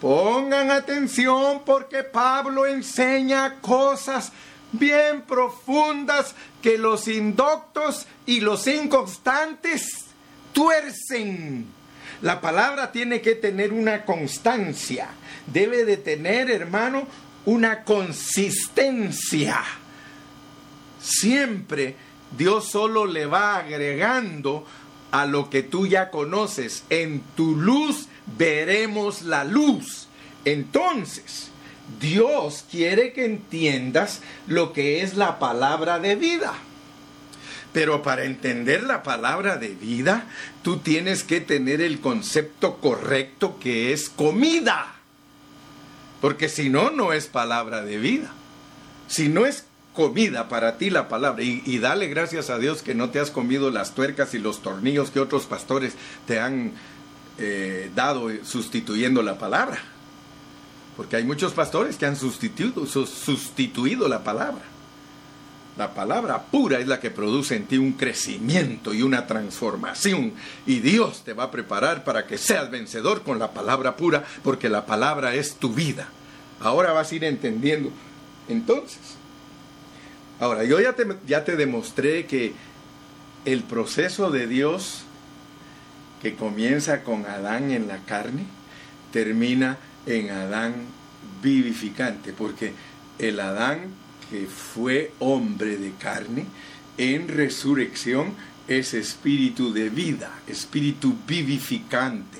[0.00, 4.32] pongan atención porque Pablo enseña cosas
[4.72, 10.06] bien profundas que los indoctos y los inconstantes
[10.52, 11.79] tuercen
[12.22, 15.08] la palabra tiene que tener una constancia,
[15.46, 17.06] debe de tener, hermano,
[17.46, 19.62] una consistencia.
[21.00, 21.96] Siempre
[22.36, 24.66] Dios solo le va agregando
[25.10, 26.84] a lo que tú ya conoces.
[26.90, 28.06] En tu luz
[28.38, 30.08] veremos la luz.
[30.44, 31.50] Entonces,
[32.00, 36.54] Dios quiere que entiendas lo que es la palabra de vida.
[37.72, 40.26] Pero para entender la palabra de vida,
[40.62, 44.94] tú tienes que tener el concepto correcto que es comida.
[46.20, 48.32] Porque si no, no es palabra de vida.
[49.06, 49.64] Si no es
[49.94, 53.70] comida para ti la palabra, y, dale gracias a Dios que no te has comido
[53.70, 55.94] las tuercas y los tornillos que otros pastores
[56.26, 56.72] te han
[57.38, 59.78] eh, dado sustituyendo la palabra.
[60.96, 64.62] Porque hay muchos pastores que han sustituido, sustituido la palabra.
[65.76, 70.34] La palabra pura es la que produce en ti un crecimiento y una transformación.
[70.66, 74.68] Y Dios te va a preparar para que seas vencedor con la palabra pura, porque
[74.68, 76.08] la palabra es tu vida.
[76.60, 77.90] Ahora vas a ir entendiendo.
[78.48, 78.98] Entonces,
[80.40, 82.52] ahora yo ya te, demostré que
[83.44, 85.04] el proceso de Dios
[86.20, 88.44] que comienza con Adán en la carne,
[89.12, 90.74] termina en Adán
[91.42, 92.74] vivificante, porque
[93.18, 93.94] el Adán
[94.30, 96.46] que fue hombre de carne,
[96.96, 98.34] en resurrección
[98.68, 102.38] es espíritu de vida, espíritu vivificante.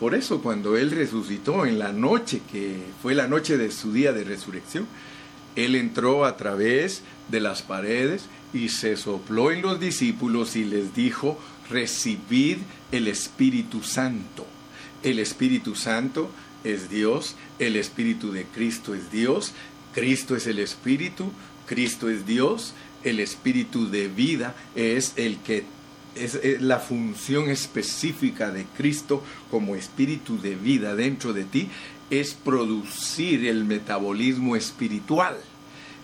[0.00, 4.12] Por eso cuando Él resucitó en la noche, que fue la noche de su día
[4.12, 4.86] de resurrección,
[5.54, 10.94] Él entró a través de las paredes y se sopló en los discípulos y les
[10.94, 12.58] dijo, recibid
[12.92, 14.46] el Espíritu Santo.
[15.02, 16.30] El Espíritu Santo
[16.64, 19.52] es Dios, el Espíritu de Cristo es Dios,
[19.96, 21.32] Cristo es el Espíritu,
[21.64, 25.64] Cristo es Dios, el Espíritu de vida es el que
[26.14, 31.70] es, la función específica de Cristo como Espíritu de vida dentro de ti,
[32.10, 35.38] es producir el metabolismo espiritual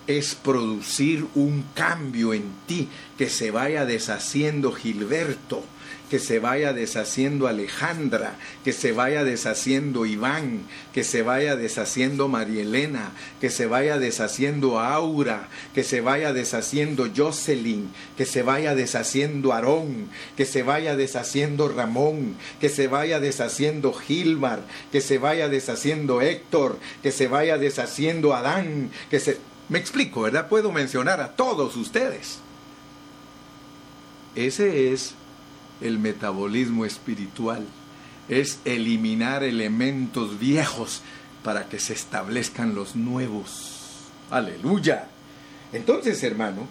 [0.07, 5.63] es producir un cambio en ti, que se vaya deshaciendo Gilberto,
[6.13, 13.13] que se vaya deshaciendo Alejandra, que se vaya deshaciendo Iván, que se vaya deshaciendo Marielena,
[13.41, 20.07] que se vaya deshaciendo Aura, que se vaya deshaciendo Jocelyn, que se vaya deshaciendo Aarón,
[20.37, 24.61] que se vaya deshaciendo Ramón, que se vaya deshaciendo Gilmar,
[24.91, 29.39] que se vaya deshaciendo Héctor, que se vaya deshaciendo Adán, que se...
[29.67, 30.47] Me explico, ¿verdad?
[30.47, 32.37] Puedo mencionar a todos ustedes.
[34.35, 35.15] Ese es
[35.83, 37.65] el metabolismo espiritual,
[38.29, 41.01] es eliminar elementos viejos
[41.43, 44.07] para que se establezcan los nuevos.
[44.31, 45.07] Aleluya.
[45.73, 46.67] Entonces, hermano,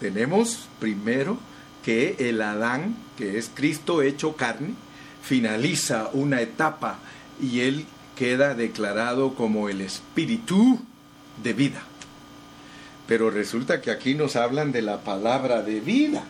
[0.00, 1.38] tenemos primero
[1.84, 4.74] que el Adán, que es Cristo hecho carne,
[5.22, 6.98] finaliza una etapa
[7.40, 10.80] y él queda declarado como el espíritu
[11.42, 11.82] de vida.
[13.06, 16.24] Pero resulta que aquí nos hablan de la palabra de vida.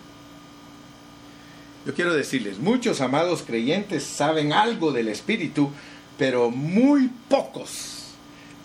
[1.89, 5.71] Yo quiero decirles, muchos amados creyentes saben algo del Espíritu,
[6.19, 8.09] pero muy pocos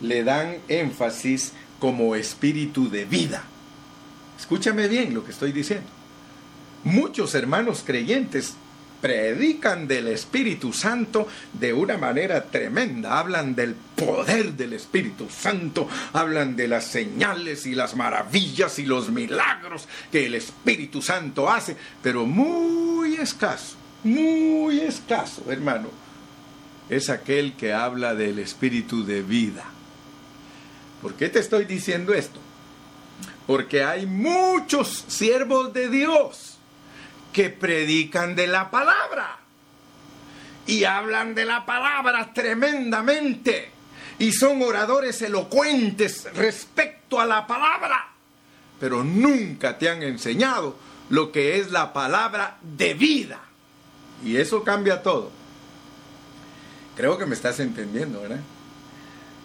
[0.02, 3.46] le dan énfasis como espíritu de vida.
[4.38, 5.88] Escúchame bien lo que estoy diciendo.
[6.84, 8.56] Muchos hermanos creyentes
[9.04, 13.20] predican del Espíritu Santo de una manera tremenda.
[13.20, 19.10] Hablan del poder del Espíritu Santo, hablan de las señales y las maravillas y los
[19.10, 23.76] milagros que el Espíritu Santo hace, pero muy escaso,
[24.06, 25.90] muy escaso, hermano,
[26.88, 29.66] es aquel que habla del Espíritu de vida.
[31.02, 32.40] ¿Por qué te estoy diciendo esto?
[33.48, 36.53] Porque hay muchos siervos de Dios
[37.34, 39.40] que predican de la palabra
[40.66, 43.70] y hablan de la palabra tremendamente
[44.20, 48.08] y son oradores elocuentes respecto a la palabra,
[48.80, 50.78] pero nunca te han enseñado
[51.10, 53.42] lo que es la palabra de vida.
[54.24, 55.32] Y eso cambia todo.
[56.96, 58.40] Creo que me estás entendiendo, ¿verdad?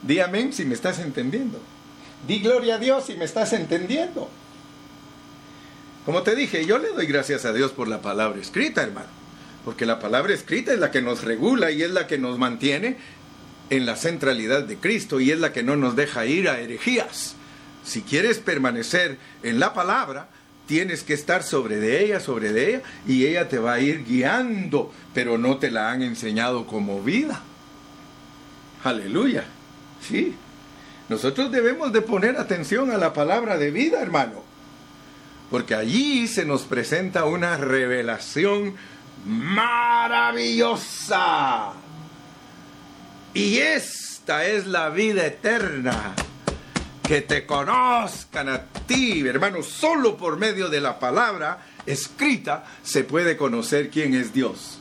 [0.02, 1.60] Di amén si me estás entendiendo.
[2.26, 4.30] Di gloria a Dios si me estás entendiendo.
[6.04, 9.08] Como te dije, yo le doy gracias a Dios por la palabra escrita, hermano.
[9.64, 12.96] Porque la palabra escrita es la que nos regula y es la que nos mantiene
[13.70, 17.34] en la centralidad de Cristo y es la que no nos deja ir a herejías.
[17.84, 20.28] Si quieres permanecer en la palabra,
[20.66, 24.04] tienes que estar sobre de ella, sobre de ella, y ella te va a ir
[24.04, 27.42] guiando, pero no te la han enseñado como vida.
[28.84, 29.44] Aleluya.
[30.06, 30.34] Sí.
[31.08, 34.47] Nosotros debemos de poner atención a la palabra de vida, hermano.
[35.50, 38.76] Porque allí se nos presenta una revelación
[39.24, 41.72] maravillosa.
[43.34, 46.14] Y esta es la vida eterna
[47.08, 53.38] que te conozcan a ti, hermano, solo por medio de la palabra escrita se puede
[53.38, 54.78] conocer quién es Dios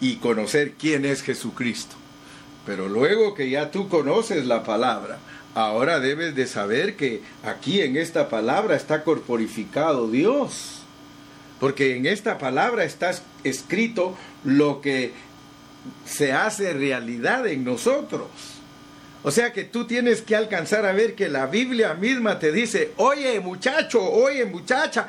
[0.00, 1.96] y conocer quién es Jesucristo.
[2.64, 5.18] Pero luego que ya tú conoces la palabra,
[5.54, 10.82] ahora debes de saber que aquí en esta palabra está corporificado Dios.
[11.58, 13.12] Porque en esta palabra está
[13.44, 15.12] escrito lo que
[16.06, 18.28] se hace realidad en nosotros.
[19.22, 22.92] O sea que tú tienes que alcanzar a ver que la Biblia misma te dice,
[22.96, 25.08] oye muchacho, oye muchacha,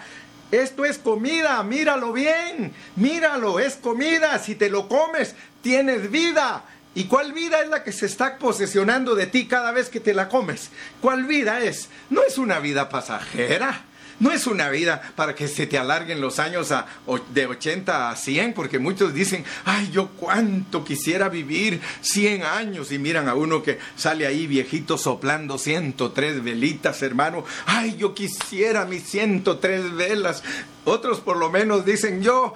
[0.51, 6.65] esto es comida, míralo bien, míralo, es comida, si te lo comes, tienes vida.
[6.93, 10.13] ¿Y cuál vida es la que se está posesionando de ti cada vez que te
[10.13, 10.69] la comes?
[10.99, 11.89] ¿Cuál vida es?
[12.09, 13.85] No es una vida pasajera.
[14.21, 16.85] No es una vida para que se te alarguen los años a,
[17.33, 22.99] de 80 a 100, porque muchos dicen, ay, yo cuánto quisiera vivir 100 años y
[22.99, 29.09] miran a uno que sale ahí viejito soplando 103 velitas, hermano, ay, yo quisiera mis
[29.09, 30.43] 103 velas.
[30.85, 32.53] Otros por lo menos dicen, yo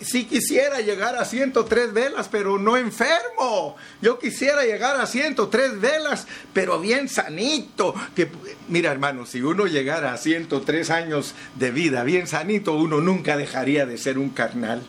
[0.00, 3.76] si quisiera llegar a 103 velas, pero no enfermo.
[4.02, 7.94] Yo quisiera llegar a 103 velas, pero bien sanito.
[8.14, 8.28] Que,
[8.68, 13.86] mira, hermano, si uno llegara a 103 años de vida bien sanito, uno nunca dejaría
[13.86, 14.82] de ser un carnal.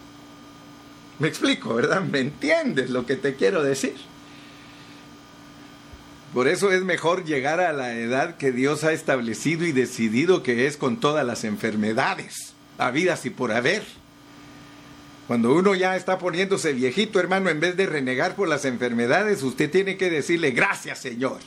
[1.20, 2.02] Me explico, ¿verdad?
[2.02, 3.96] ¿Me entiendes lo que te quiero decir?
[6.34, 10.68] Por eso es mejor llegar a la edad que Dios ha establecido y decidido que
[10.68, 13.84] es con todas las enfermedades, habidas y por haber.
[15.28, 19.72] Cuando uno ya está poniéndose viejito, hermano, en vez de renegar por las enfermedades, usted
[19.72, 21.40] tiene que decirle gracias, Señor.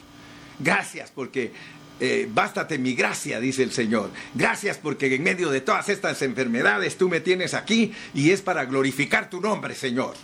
[0.59, 1.53] Gracias porque
[2.01, 4.11] eh, bástate mi gracia, dice el Señor.
[4.35, 8.64] Gracias porque en medio de todas estas enfermedades tú me tienes aquí y es para
[8.64, 10.14] glorificar tu nombre, Señor.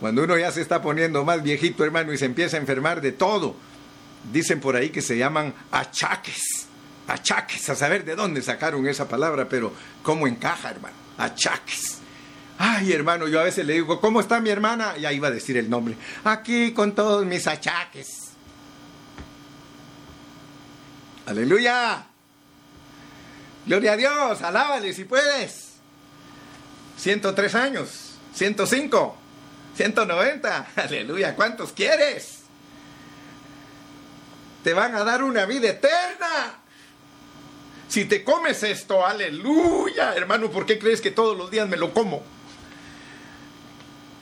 [0.00, 3.12] Cuando uno ya se está poniendo más viejito, hermano, y se empieza a enfermar de
[3.12, 3.54] todo,
[4.32, 6.66] dicen por ahí que se llaman achaques.
[7.08, 9.72] Achaques, a saber de dónde sacaron esa palabra, pero
[10.02, 11.98] cómo encaja, hermano achaques.
[12.58, 14.96] Ay, hermano, yo a veces le digo, ¿cómo está mi hermana?
[14.96, 15.96] Ya iba a decir el nombre.
[16.24, 18.30] Aquí con todos mis achaques.
[21.26, 22.06] Aleluya.
[23.66, 25.72] Gloria a Dios, alábale si puedes.
[26.98, 29.16] 103 años, 105,
[29.76, 30.66] 190.
[30.76, 32.40] Aleluya, ¿cuántos quieres?
[34.62, 36.61] Te van a dar una vida eterna.
[37.92, 41.92] Si te comes esto, aleluya, hermano, ¿por qué crees que todos los días me lo
[41.92, 42.22] como?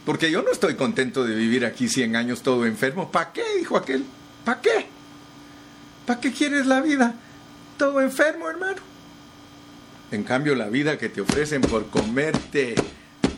[0.04, 3.12] Porque yo no estoy contento de vivir aquí 100 años todo enfermo.
[3.12, 3.44] ¿Para qué?
[3.58, 4.04] Dijo aquel.
[4.44, 4.86] ¿Para qué?
[6.04, 7.14] ¿Para qué quieres la vida?
[7.78, 8.82] Todo enfermo, hermano.
[10.10, 12.74] En cambio, la vida que te ofrecen por comerte,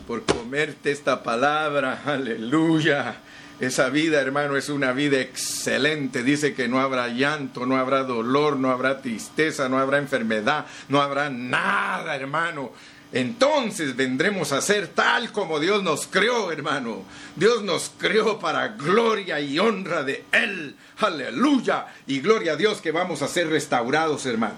[0.07, 3.17] por comerte esta palabra, aleluya,
[3.59, 6.23] esa vida, hermano, es una vida excelente.
[6.23, 11.01] Dice que no habrá llanto, no habrá dolor, no habrá tristeza, no habrá enfermedad, no
[11.01, 12.71] habrá nada, hermano.
[13.13, 17.03] Entonces vendremos a ser tal como Dios nos creó, hermano.
[17.35, 20.75] Dios nos creó para gloria y honra de Él.
[20.97, 21.85] Aleluya.
[22.07, 24.55] Y gloria a Dios que vamos a ser restaurados, hermano.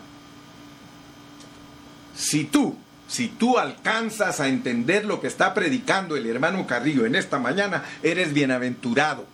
[2.16, 2.78] Si tú
[3.08, 7.84] si tú alcanzas a entender lo que está predicando el hermano Carrillo en esta mañana,
[8.02, 9.26] eres bienaventurado.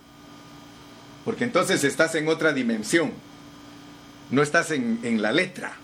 [1.24, 3.12] Porque entonces estás en otra dimensión.
[4.30, 5.74] No estás en, en, la letra.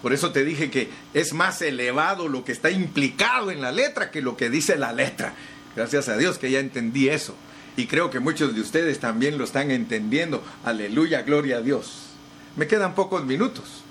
[0.00, 4.10] Por eso te dije que es más elevado lo que está implicado en la letra
[4.10, 5.34] que lo que dice la letra.
[5.74, 7.34] Gracias a Dios que ya entendí eso.
[7.76, 10.42] Y creo que muchos de ustedes también lo están entendiendo.
[10.64, 12.10] Aleluya, gloria a Dios.
[12.56, 13.82] Me quedan pocos minutos.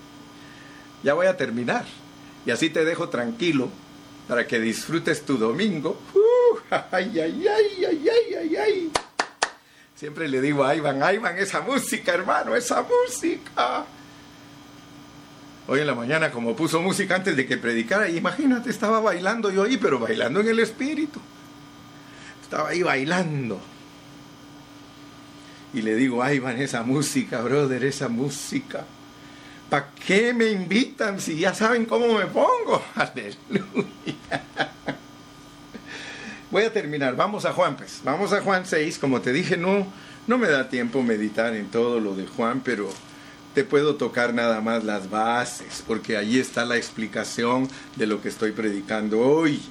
[1.03, 1.85] Ya voy a terminar.
[2.45, 3.69] Y así te dejo tranquilo
[4.27, 5.99] para que disfrutes tu domingo.
[6.13, 8.91] Uh, ay, ay, ay, ay, ay, ay, ay.
[9.95, 13.85] Siempre le digo a Iván, Iván, esa música, hermano, esa música.
[15.67, 19.63] Hoy en la mañana, como puso música antes de que predicara, imagínate, estaba bailando yo
[19.63, 21.19] ahí, pero bailando en el espíritu.
[22.41, 23.59] Estaba ahí bailando.
[25.73, 28.85] Y le digo, van esa música, brother, esa música.
[29.71, 32.83] ¿Para qué me invitan si ya saben cómo me pongo?
[32.95, 34.43] Aleluya.
[36.51, 37.15] Voy a terminar.
[37.15, 38.01] Vamos a Juan, pues.
[38.03, 38.99] Vamos a Juan 6.
[38.99, 39.87] Como te dije, no,
[40.27, 42.89] no me da tiempo meditar en todo lo de Juan, pero
[43.53, 48.27] te puedo tocar nada más las bases, porque allí está la explicación de lo que
[48.27, 49.61] estoy predicando hoy.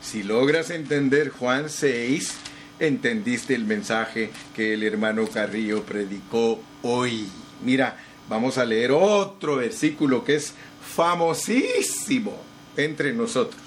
[0.00, 2.32] Si logras entender Juan 6,
[2.78, 7.28] entendiste el mensaje que el hermano Carrillo predicó hoy.
[7.64, 7.96] Mira,
[8.28, 10.54] vamos a leer otro versículo que es
[10.94, 12.36] famosísimo
[12.76, 13.60] entre nosotros.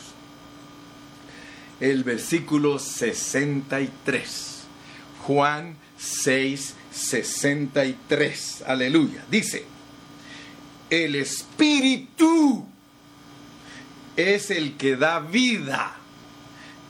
[1.79, 4.63] El versículo 63.
[5.25, 8.63] Juan 6, 63.
[8.65, 9.25] Aleluya.
[9.29, 9.65] Dice,
[10.89, 12.65] el Espíritu
[14.15, 15.97] es el que da vida.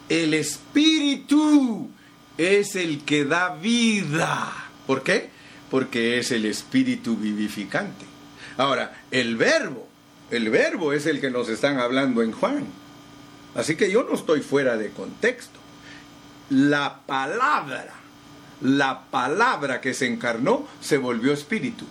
[0.09, 1.89] El Espíritu
[2.37, 4.53] es el que da vida.
[4.85, 5.34] ¿Por qué?
[5.69, 8.05] Porque es el espíritu vivificante.
[8.57, 9.87] Ahora, el verbo,
[10.31, 12.65] el verbo es el que nos están hablando en Juan.
[13.55, 15.59] Así que yo no estoy fuera de contexto.
[16.49, 17.93] La palabra,
[18.61, 21.85] la palabra que se encarnó se volvió espíritu.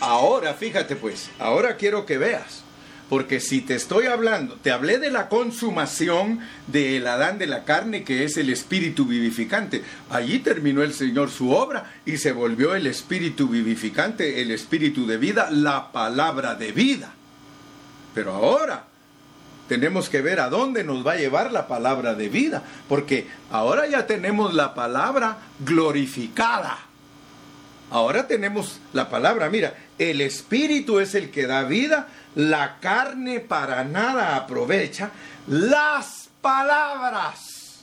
[0.00, 2.64] Ahora, fíjate pues, ahora quiero que veas
[3.10, 6.38] porque si te estoy hablando, te hablé de la consumación
[6.68, 9.82] del Adán de la carne, que es el espíritu vivificante.
[10.10, 15.16] Allí terminó el Señor su obra y se volvió el espíritu vivificante, el espíritu de
[15.16, 17.12] vida, la palabra de vida.
[18.14, 18.84] Pero ahora
[19.66, 23.88] tenemos que ver a dónde nos va a llevar la palabra de vida, porque ahora
[23.88, 26.78] ya tenemos la palabra glorificada.
[27.90, 33.84] Ahora tenemos la palabra, mira, el espíritu es el que da vida, la carne para
[33.84, 35.10] nada aprovecha,
[35.48, 37.80] las palabras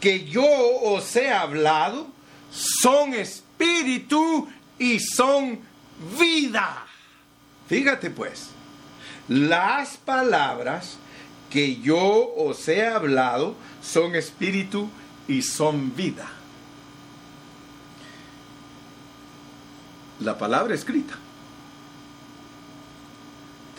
[0.00, 0.46] que yo
[0.82, 2.08] os he hablado
[2.50, 5.60] son espíritu y son
[6.18, 6.86] vida.
[7.68, 8.48] Fíjate pues,
[9.28, 10.96] las palabras
[11.50, 14.88] que yo os he hablado son espíritu
[15.28, 16.28] y son vida.
[20.20, 21.18] La palabra escrita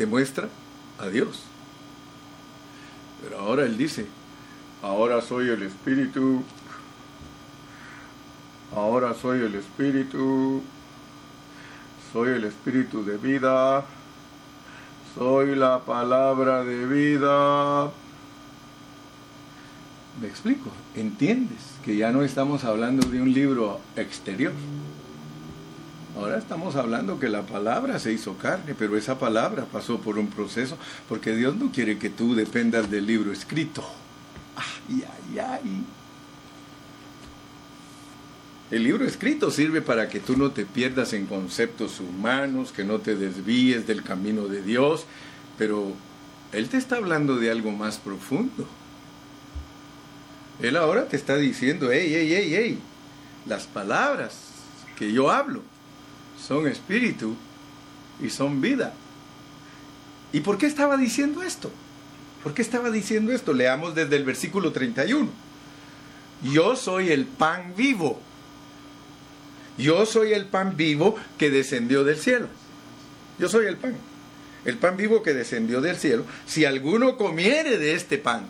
[0.06, 0.50] muestra
[1.00, 1.44] a Dios.
[3.24, 4.06] Pero ahora Él dice,
[4.82, 6.44] ahora soy el Espíritu,
[8.76, 10.62] ahora soy el Espíritu,
[12.12, 13.86] soy el Espíritu de vida,
[15.16, 17.92] soy la palabra de vida.
[20.20, 24.54] Me explico, entiendes que ya no estamos hablando de un libro exterior.
[26.16, 30.28] Ahora estamos hablando que la palabra se hizo carne, pero esa palabra pasó por un
[30.28, 33.84] proceso, porque Dios no quiere que tú dependas del libro escrito.
[34.56, 35.84] Ay, ay, ay.
[38.72, 43.00] El libro escrito sirve para que tú no te pierdas en conceptos humanos, que no
[43.00, 45.06] te desvíes del camino de Dios,
[45.58, 45.94] pero
[46.52, 48.68] Él te está hablando de algo más profundo.
[50.62, 52.80] Él ahora te está diciendo, hey, hey, hey, hey,
[53.46, 54.38] las palabras
[54.98, 55.71] que yo hablo
[56.48, 57.36] son espíritu
[58.22, 58.94] y son vida.
[60.34, 61.72] ¿Y por qué estaba diciendo esto?
[62.44, 63.54] ¿Por qué estaba diciendo esto?
[63.54, 65.30] Leamos desde el versículo 31.
[66.44, 68.20] Yo soy el pan vivo.
[69.78, 72.48] Yo soy el pan vivo que descendió del cielo.
[73.38, 73.96] Yo soy el pan.
[74.66, 76.26] El pan vivo que descendió del cielo.
[76.46, 78.46] Si alguno comiere de este pan,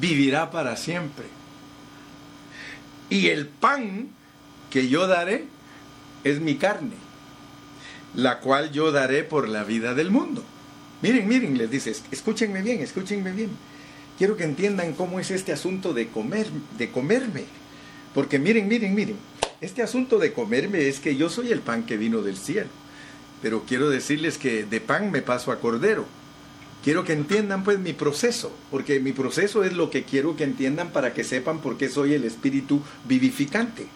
[0.00, 1.26] vivirá para siempre.
[3.10, 4.08] Y el pan
[4.70, 5.46] que yo daré
[6.24, 6.96] es mi carne,
[8.14, 10.44] la cual yo daré por la vida del mundo.
[11.02, 13.50] Miren, miren, les dice, escúchenme bien, escúchenme bien.
[14.16, 17.44] Quiero que entiendan cómo es este asunto de comer, de comerme.
[18.14, 19.16] Porque miren, miren, miren,
[19.60, 22.68] este asunto de comerme es que yo soy el pan que vino del cielo.
[23.42, 26.04] Pero quiero decirles que de pan me paso a cordero.
[26.82, 30.90] Quiero que entiendan pues mi proceso, porque mi proceso es lo que quiero que entiendan
[30.90, 33.86] para que sepan por qué soy el espíritu vivificante,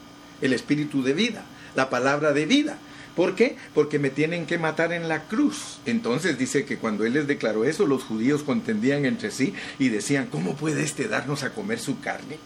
[0.41, 1.45] el espíritu de vida
[1.75, 2.79] la palabra de vida.
[3.17, 3.57] ¿Por qué?
[3.75, 5.79] Porque me tienen que matar en la cruz.
[5.85, 10.29] Entonces dice que cuando él les declaró eso, los judíos contendían entre sí y decían,
[10.31, 12.39] ¿cómo puede este darnos a comer su carne?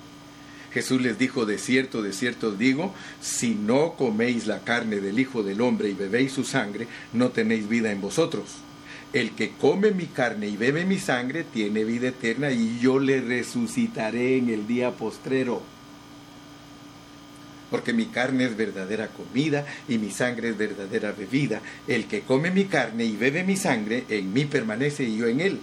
[0.72, 5.18] Jesús les dijo, de cierto, de cierto os digo, si no coméis la carne del
[5.18, 8.56] Hijo del Hombre y bebéis su sangre, no tenéis vida en vosotros.
[9.12, 13.20] El que come mi carne y bebe mi sangre tiene vida eterna y yo le
[13.20, 15.62] resucitaré en el día postrero.
[17.70, 21.60] Porque mi carne es verdadera comida y mi sangre es verdadera bebida.
[21.88, 25.40] El que come mi carne y bebe mi sangre, en mí permanece y yo en
[25.40, 25.60] él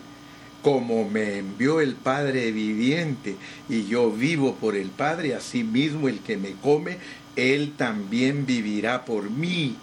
[0.63, 3.35] como me envió el Padre viviente
[3.67, 6.97] y yo vivo por el Padre, asimismo el que me come,
[7.35, 9.75] él también vivirá por mí.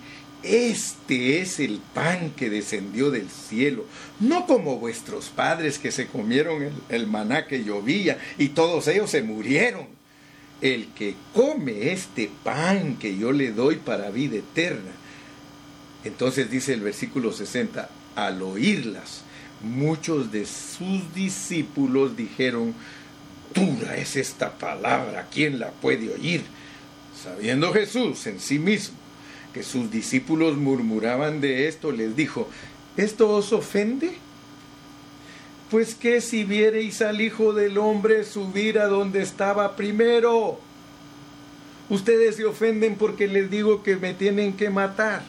[0.42, 3.84] Este es el pan que descendió del cielo,
[4.20, 9.10] no como vuestros padres que se comieron el, el maná que llovía y todos ellos
[9.10, 9.99] se murieron.
[10.61, 14.92] El que come este pan que yo le doy para vida eterna.
[16.04, 19.22] Entonces dice el versículo 60, al oírlas,
[19.62, 22.74] muchos de sus discípulos dijeron,
[23.54, 26.42] dura es esta palabra, ¿quién la puede oír?
[27.22, 28.96] Sabiendo Jesús en sí mismo
[29.52, 32.48] que sus discípulos murmuraban de esto, les dijo,
[32.96, 34.16] ¿esto os ofende?
[35.70, 40.58] Pues que si viereis al Hijo del Hombre subir a donde estaba primero,
[41.88, 45.22] ustedes se ofenden porque les digo que me tienen que matar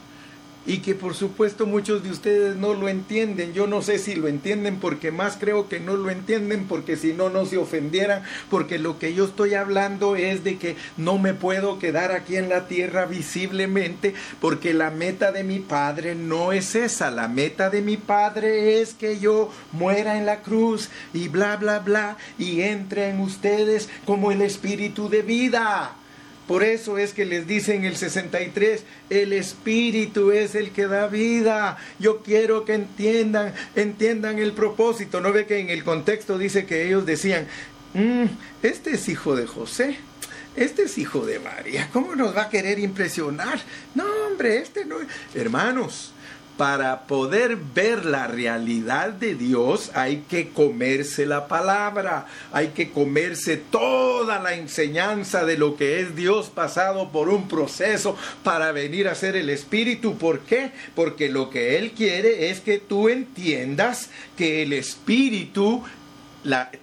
[0.66, 3.53] y que por supuesto muchos de ustedes no lo entienden.
[3.53, 7.14] Yo no sé si lo entienden porque más creo que no lo entienden porque si
[7.14, 11.34] no, no se ofendieran, porque lo que yo estoy hablando es de que no me
[11.34, 16.76] puedo quedar aquí en la tierra visiblemente porque la meta de mi Padre no es
[16.76, 21.57] esa, la meta de mi Padre es que yo muera en la cruz y bla,
[21.57, 25.95] bla, bla, y entre en ustedes como el espíritu de vida.
[26.52, 31.08] Por eso es que les dice en el 63, el Espíritu es el que da
[31.08, 31.78] vida.
[31.97, 35.22] Yo quiero que entiendan, entiendan el propósito.
[35.22, 37.47] ¿No ve que en el contexto dice que ellos decían,
[37.93, 38.26] mm,
[38.64, 39.95] este es hijo de José?
[40.58, 41.88] Este es hijo de María.
[41.93, 43.62] ¿Cómo nos va a querer impresionar?
[43.95, 44.97] No, hombre, este no.
[45.34, 46.12] Hermanos,
[46.62, 53.57] para poder ver la realidad de Dios hay que comerse la palabra, hay que comerse
[53.57, 59.16] toda la enseñanza de lo que es Dios pasado por un proceso para venir a
[59.16, 60.20] ser el Espíritu.
[60.20, 60.72] ¿Por qué?
[60.93, 65.84] Porque lo que Él quiere es que tú entiendas que el Espíritu,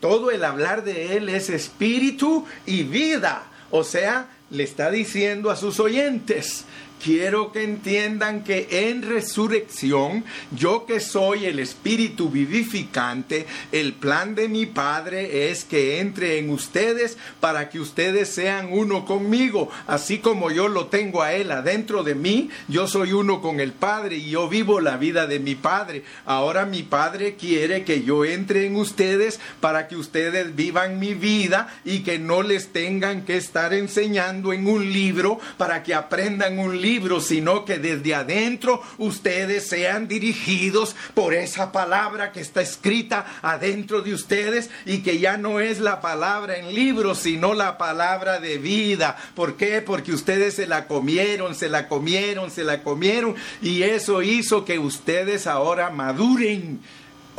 [0.01, 3.45] todo el hablar de Él es Espíritu y vida.
[3.71, 6.65] O sea, le está diciendo a sus oyentes,
[7.03, 14.49] quiero que entiendan que en resurrección, yo que soy el Espíritu vivificante, el plan de
[14.49, 20.51] mi Padre es que entre en ustedes para que ustedes sean uno conmigo, así como
[20.51, 24.31] yo lo tengo a Él adentro de mí, yo soy uno con el Padre y
[24.31, 26.03] yo vivo la vida de mi Padre.
[26.25, 31.75] Ahora mi Padre quiere que yo entre en ustedes para que ustedes vivan mi vida
[31.85, 36.81] y que no les tengan que estar enseñando en un libro para que aprendan un
[36.81, 36.88] libro
[37.21, 44.15] sino que desde adentro ustedes sean dirigidos por esa palabra que está escrita adentro de
[44.15, 49.17] ustedes y que ya no es la palabra en libros, sino la palabra de vida.
[49.35, 49.83] ¿Por qué?
[49.83, 54.79] Porque ustedes se la comieron, se la comieron, se la comieron y eso hizo que
[54.79, 56.81] ustedes ahora maduren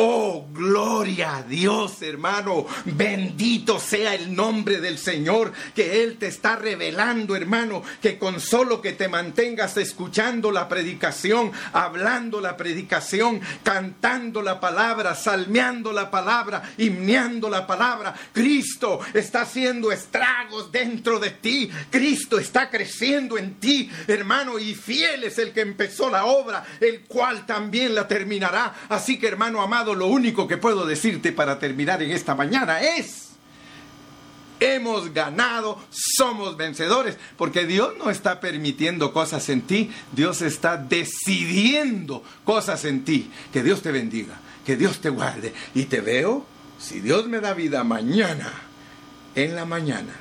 [0.02, 2.66] Oh, gloria a Dios, hermano.
[2.86, 8.82] Bendito sea el nombre del Señor, que Él te está revelando, hermano, que con solo
[8.82, 16.64] que te mantengas escuchando la predicación, hablando la predicación, cantando la palabra, salmeando la palabra,
[16.78, 21.70] himneando la palabra, Cristo está haciendo estragos dentro de ti.
[21.90, 27.02] Cristo está creciendo en ti, hermano, y fiel es el que empezó la obra, el
[27.02, 28.74] cual también la terminará.
[28.88, 33.30] Así que, hermano amado, lo único que puedo decirte para terminar en esta mañana es,
[34.60, 42.24] hemos ganado, somos vencedores, porque Dios no está permitiendo cosas en ti, Dios está decidiendo
[42.44, 43.32] cosas en ti.
[43.52, 45.54] Que Dios te bendiga, que Dios te guarde.
[45.74, 46.46] Y te veo,
[46.80, 48.52] si Dios me da vida mañana,
[49.36, 50.14] en la mañana.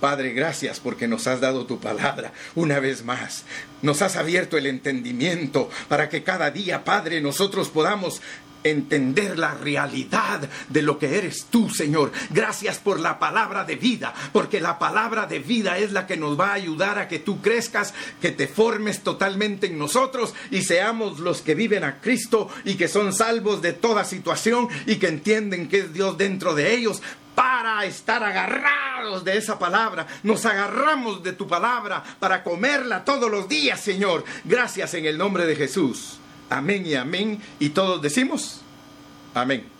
[0.00, 3.44] Padre, gracias porque nos has dado tu palabra una vez más.
[3.82, 8.22] Nos has abierto el entendimiento para que cada día, Padre, nosotros podamos
[8.64, 12.12] entender la realidad de lo que eres tú, Señor.
[12.30, 16.38] Gracias por la palabra de vida, porque la palabra de vida es la que nos
[16.38, 21.20] va a ayudar a que tú crezcas, que te formes totalmente en nosotros y seamos
[21.20, 25.68] los que viven a Cristo y que son salvos de toda situación y que entienden
[25.68, 27.02] que es Dios dentro de ellos
[27.34, 30.06] para estar agarrados de esa palabra.
[30.22, 34.24] Nos agarramos de tu palabra para comerla todos los días, Señor.
[34.44, 36.18] Gracias en el nombre de Jesús.
[36.50, 37.40] Amén y amén.
[37.58, 38.60] Y todos decimos,
[39.34, 39.79] amén.